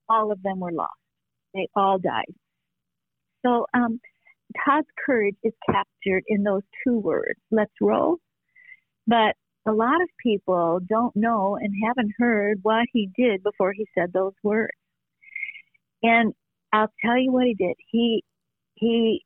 all 0.08 0.32
of 0.32 0.42
them 0.44 0.60
were 0.60 0.72
lost. 0.72 0.92
They 1.54 1.68
all 1.76 1.98
died. 1.98 2.34
So 3.46 3.66
um, 3.74 4.00
Todd's 4.66 4.88
courage 5.06 5.38
is 5.44 5.54
captured 5.66 6.24
in 6.28 6.44
those 6.44 6.64
two 6.84 7.00
words. 7.00 7.40
Let's 7.52 7.72
roll. 7.82 8.18
But 9.08 9.36
a 9.68 9.72
lot 9.72 10.02
of 10.02 10.10
people 10.22 10.80
don't 10.88 11.16
know 11.16 11.58
and 11.60 11.74
haven't 11.86 12.14
heard 12.18 12.60
what 12.62 12.86
he 12.92 13.10
did 13.16 13.44
before 13.44 13.74
he 13.74 13.88
said 13.98 14.12
those 14.14 14.34
words. 14.44 14.74
And 16.02 16.34
I'll 16.72 16.92
tell 17.04 17.18
you 17.18 17.32
what 17.32 17.46
he 17.46 17.56
did. 17.56 17.76
He 17.92 18.24
he 18.76 19.26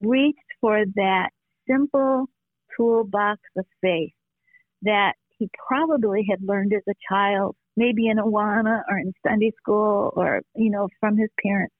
reached 0.00 0.38
for 0.60 0.84
that 0.94 1.30
simple 1.68 2.26
toolbox 2.76 3.40
of 3.56 3.64
faith 3.80 4.12
that 4.82 5.14
he 5.38 5.48
probably 5.68 6.26
had 6.28 6.40
learned 6.42 6.72
as 6.74 6.82
a 6.88 6.94
child, 7.10 7.56
maybe 7.76 8.08
in 8.08 8.18
Awana 8.18 8.82
or 8.88 8.98
in 8.98 9.12
Sunday 9.26 9.52
school 9.58 10.12
or, 10.16 10.42
you 10.54 10.70
know, 10.70 10.88
from 11.00 11.16
his 11.16 11.28
parents. 11.42 11.74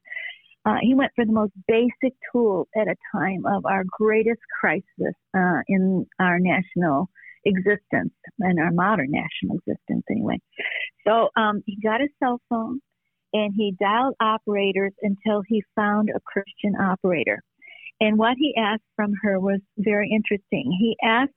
Uh, 0.65 0.77
he 0.83 0.95
went 0.95 1.13
for 1.15 1.25
the 1.25 1.33
most 1.33 1.53
basic 1.69 2.17
tool 2.33 2.67
at 2.77 2.89
a 2.89 2.97
time 3.15 3.47
of 3.47 3.65
our 3.67 3.85
greatest 3.89 4.41
crisis 4.61 5.15
uh, 5.37 5.61
in 5.69 6.05
our 6.19 6.39
national 6.41 7.09
existence, 7.45 8.13
in 8.41 8.59
our 8.59 8.73
modern 8.73 9.11
national 9.11 9.57
existence, 9.59 10.03
anyway. 10.11 10.39
So 11.07 11.29
um, 11.37 11.63
he 11.65 11.79
got 11.81 12.01
a 12.01 12.09
cell 12.19 12.41
phone 12.49 12.81
and 13.33 13.53
he 13.57 13.77
dialed 13.81 14.15
operators 14.21 14.93
until 15.03 15.43
he 15.47 15.63
found 15.77 16.11
a 16.11 16.21
Christian 16.21 16.75
operator. 16.81 17.43
And 18.01 18.19
what 18.19 18.37
he 18.39 18.55
asked 18.59 18.83
from 18.95 19.15
her 19.23 19.41
was 19.41 19.61
very 19.79 20.11
interesting. 20.11 20.77
He 20.79 20.97
asked 21.03 21.33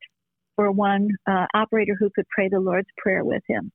for 0.56 0.72
one 0.72 1.10
uh, 1.26 1.45
operator 1.54 1.95
who 1.98 2.10
could 2.13 2.26
pray 2.30 2.50
the 2.50 2.60
Lord's 2.60 2.89
Prayer 2.98 3.24
with 3.24 3.43
him. 3.48 3.72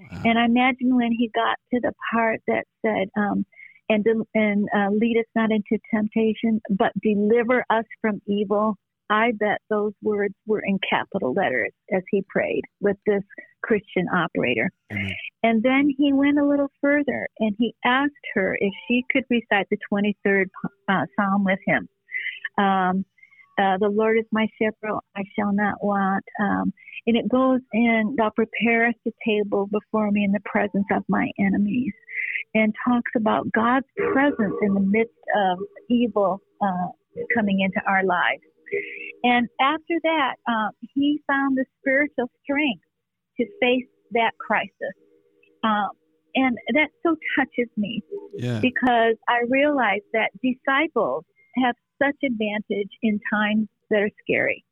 Wow. 0.00 0.22
And 0.24 0.38
I 0.38 0.44
imagine 0.44 0.96
when 0.96 1.12
he 1.12 1.30
got 1.34 1.56
to 1.72 1.80
the 1.80 1.92
part 2.12 2.40
that 2.46 2.64
said, 2.84 3.08
um, 3.16 3.46
and, 3.88 4.04
and 4.34 4.68
uh, 4.76 4.90
lead 4.90 5.18
us 5.18 5.26
not 5.34 5.50
into 5.50 5.78
temptation, 5.90 6.60
but 6.70 6.92
deliver 7.00 7.64
us 7.70 7.84
from 8.00 8.20
evil. 8.26 8.76
I 9.10 9.32
bet 9.38 9.60
those 9.68 9.92
words 10.02 10.34
were 10.46 10.62
in 10.64 10.78
capital 10.88 11.34
letters 11.34 11.72
as 11.92 12.02
he 12.10 12.24
prayed 12.28 12.62
with 12.80 12.96
this 13.06 13.22
Christian 13.62 14.08
operator. 14.08 14.70
Mm-hmm. 14.92 15.10
And 15.42 15.62
then 15.62 15.90
he 15.96 16.12
went 16.12 16.38
a 16.38 16.46
little 16.46 16.70
further 16.80 17.28
and 17.38 17.54
he 17.58 17.74
asked 17.84 18.12
her 18.34 18.56
if 18.58 18.72
she 18.88 19.04
could 19.10 19.24
recite 19.28 19.68
the 19.70 19.78
23rd 19.92 20.46
uh, 20.88 21.04
Psalm 21.16 21.44
with 21.44 21.58
him. 21.66 21.88
Um, 22.58 23.04
uh, 23.56 23.78
the 23.78 23.88
Lord 23.88 24.18
is 24.18 24.24
my 24.32 24.48
shepherd, 24.60 24.98
I 25.16 25.22
shall 25.38 25.52
not 25.52 25.82
want. 25.82 26.24
Um, 26.40 26.72
and 27.06 27.16
it 27.16 27.28
goes 27.28 27.60
in, 27.72 28.16
thou 28.18 28.30
preparest 28.30 28.98
a 29.06 29.12
table 29.26 29.68
before 29.70 30.10
me 30.10 30.24
in 30.24 30.32
the 30.32 30.40
presence 30.44 30.86
of 30.92 31.04
my 31.08 31.30
enemies, 31.38 31.92
and 32.54 32.74
talks 32.86 33.10
about 33.16 33.46
God's 33.52 33.86
presence 34.12 34.54
in 34.62 34.74
the 34.74 34.80
midst 34.80 35.14
of 35.36 35.58
evil 35.88 36.40
uh, 36.60 36.88
coming 37.36 37.60
into 37.60 37.80
our 37.86 38.04
lives. 38.04 38.42
And 39.22 39.48
after 39.60 39.94
that, 40.02 40.34
uh, 40.48 40.70
he 40.94 41.20
found 41.26 41.56
the 41.56 41.64
spiritual 41.80 42.30
strength 42.42 42.82
to 43.38 43.46
face 43.60 43.86
that 44.12 44.32
crisis. 44.38 44.94
Um, 45.62 45.90
and 46.34 46.56
that 46.74 46.88
so 47.02 47.16
touches 47.38 47.70
me 47.76 48.02
yeah. 48.34 48.58
because 48.60 49.14
I 49.28 49.42
realize 49.48 50.02
that 50.12 50.30
disciples 50.42 51.24
have 51.62 51.76
such 52.02 52.16
advantage 52.24 52.90
in 53.02 53.20
times 53.32 53.68
that 53.90 54.00
are 54.00 54.10
scary. 54.22 54.64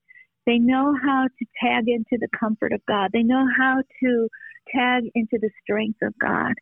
They 0.46 0.58
know 0.58 0.94
how 1.00 1.26
to 1.26 1.46
tag 1.62 1.84
into 1.86 2.18
the 2.18 2.28
comfort 2.38 2.72
of 2.72 2.80
God. 2.86 3.10
They 3.12 3.22
know 3.22 3.46
how 3.56 3.82
to 4.02 4.28
tag 4.74 5.04
into 5.14 5.38
the 5.40 5.50
strength 5.62 5.98
of 6.02 6.14
God. 6.18 6.54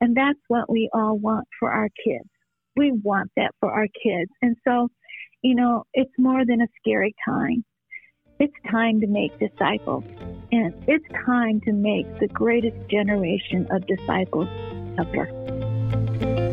And 0.00 0.16
that's 0.16 0.38
what 0.48 0.70
we 0.70 0.88
all 0.92 1.18
want 1.18 1.48
for 1.58 1.72
our 1.72 1.88
kids. 2.04 2.28
We 2.76 2.92
want 2.92 3.30
that 3.36 3.52
for 3.60 3.72
our 3.72 3.86
kids. 3.86 4.30
And 4.42 4.56
so, 4.66 4.88
you 5.42 5.54
know, 5.54 5.84
it's 5.94 6.12
more 6.18 6.44
than 6.44 6.60
a 6.60 6.68
scary 6.80 7.14
time. 7.24 7.64
It's 8.38 8.54
time 8.70 9.00
to 9.00 9.06
make 9.06 9.38
disciples. 9.38 10.04
And 10.52 10.74
it's 10.88 11.04
time 11.24 11.60
to 11.62 11.72
make 11.72 12.18
the 12.18 12.28
greatest 12.28 12.76
generation 12.88 13.66
of 13.70 13.86
disciples 13.86 14.48
ever. 14.98 16.43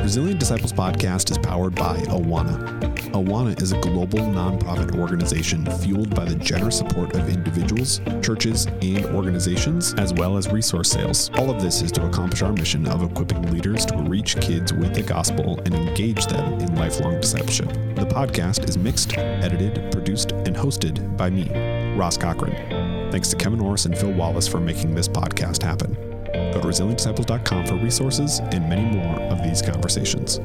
The 0.00 0.04
Resilient 0.04 0.40
Disciples 0.40 0.72
podcast 0.72 1.30
is 1.30 1.36
powered 1.36 1.74
by 1.74 1.94
Awana. 2.08 2.80
Awana 3.12 3.60
is 3.60 3.72
a 3.72 3.80
global 3.82 4.20
nonprofit 4.20 4.98
organization 4.98 5.66
fueled 5.66 6.14
by 6.14 6.24
the 6.24 6.36
generous 6.36 6.78
support 6.78 7.14
of 7.14 7.28
individuals, 7.28 8.00
churches, 8.22 8.64
and 8.80 9.04
organizations, 9.14 9.92
as 9.98 10.14
well 10.14 10.38
as 10.38 10.48
resource 10.48 10.90
sales. 10.90 11.30
All 11.34 11.50
of 11.50 11.60
this 11.60 11.82
is 11.82 11.92
to 11.92 12.06
accomplish 12.06 12.40
our 12.40 12.54
mission 12.54 12.88
of 12.88 13.02
equipping 13.02 13.52
leaders 13.52 13.84
to 13.86 13.98
reach 13.98 14.40
kids 14.40 14.72
with 14.72 14.94
the 14.94 15.02
gospel 15.02 15.60
and 15.66 15.74
engage 15.74 16.24
them 16.28 16.54
in 16.54 16.74
lifelong 16.76 17.20
discipleship. 17.20 17.68
The 17.68 18.06
podcast 18.06 18.70
is 18.70 18.78
mixed, 18.78 19.18
edited, 19.18 19.92
produced, 19.92 20.32
and 20.32 20.56
hosted 20.56 21.14
by 21.18 21.28
me, 21.28 21.46
Ross 21.94 22.16
Cochran. 22.16 23.12
Thanks 23.12 23.28
to 23.28 23.36
Kevin 23.36 23.58
Norris 23.58 23.84
and 23.84 23.96
Phil 23.96 24.12
Wallace 24.12 24.48
for 24.48 24.60
making 24.60 24.94
this 24.94 25.08
podcast 25.08 25.62
happen. 25.62 26.09
Go 26.32 26.60
to 26.60 26.66
resilientdisciples.com 26.68 27.66
for 27.66 27.74
resources 27.76 28.40
and 28.40 28.68
many 28.68 28.82
more 28.82 29.16
of 29.30 29.42
these 29.42 29.62
conversations. 29.62 30.38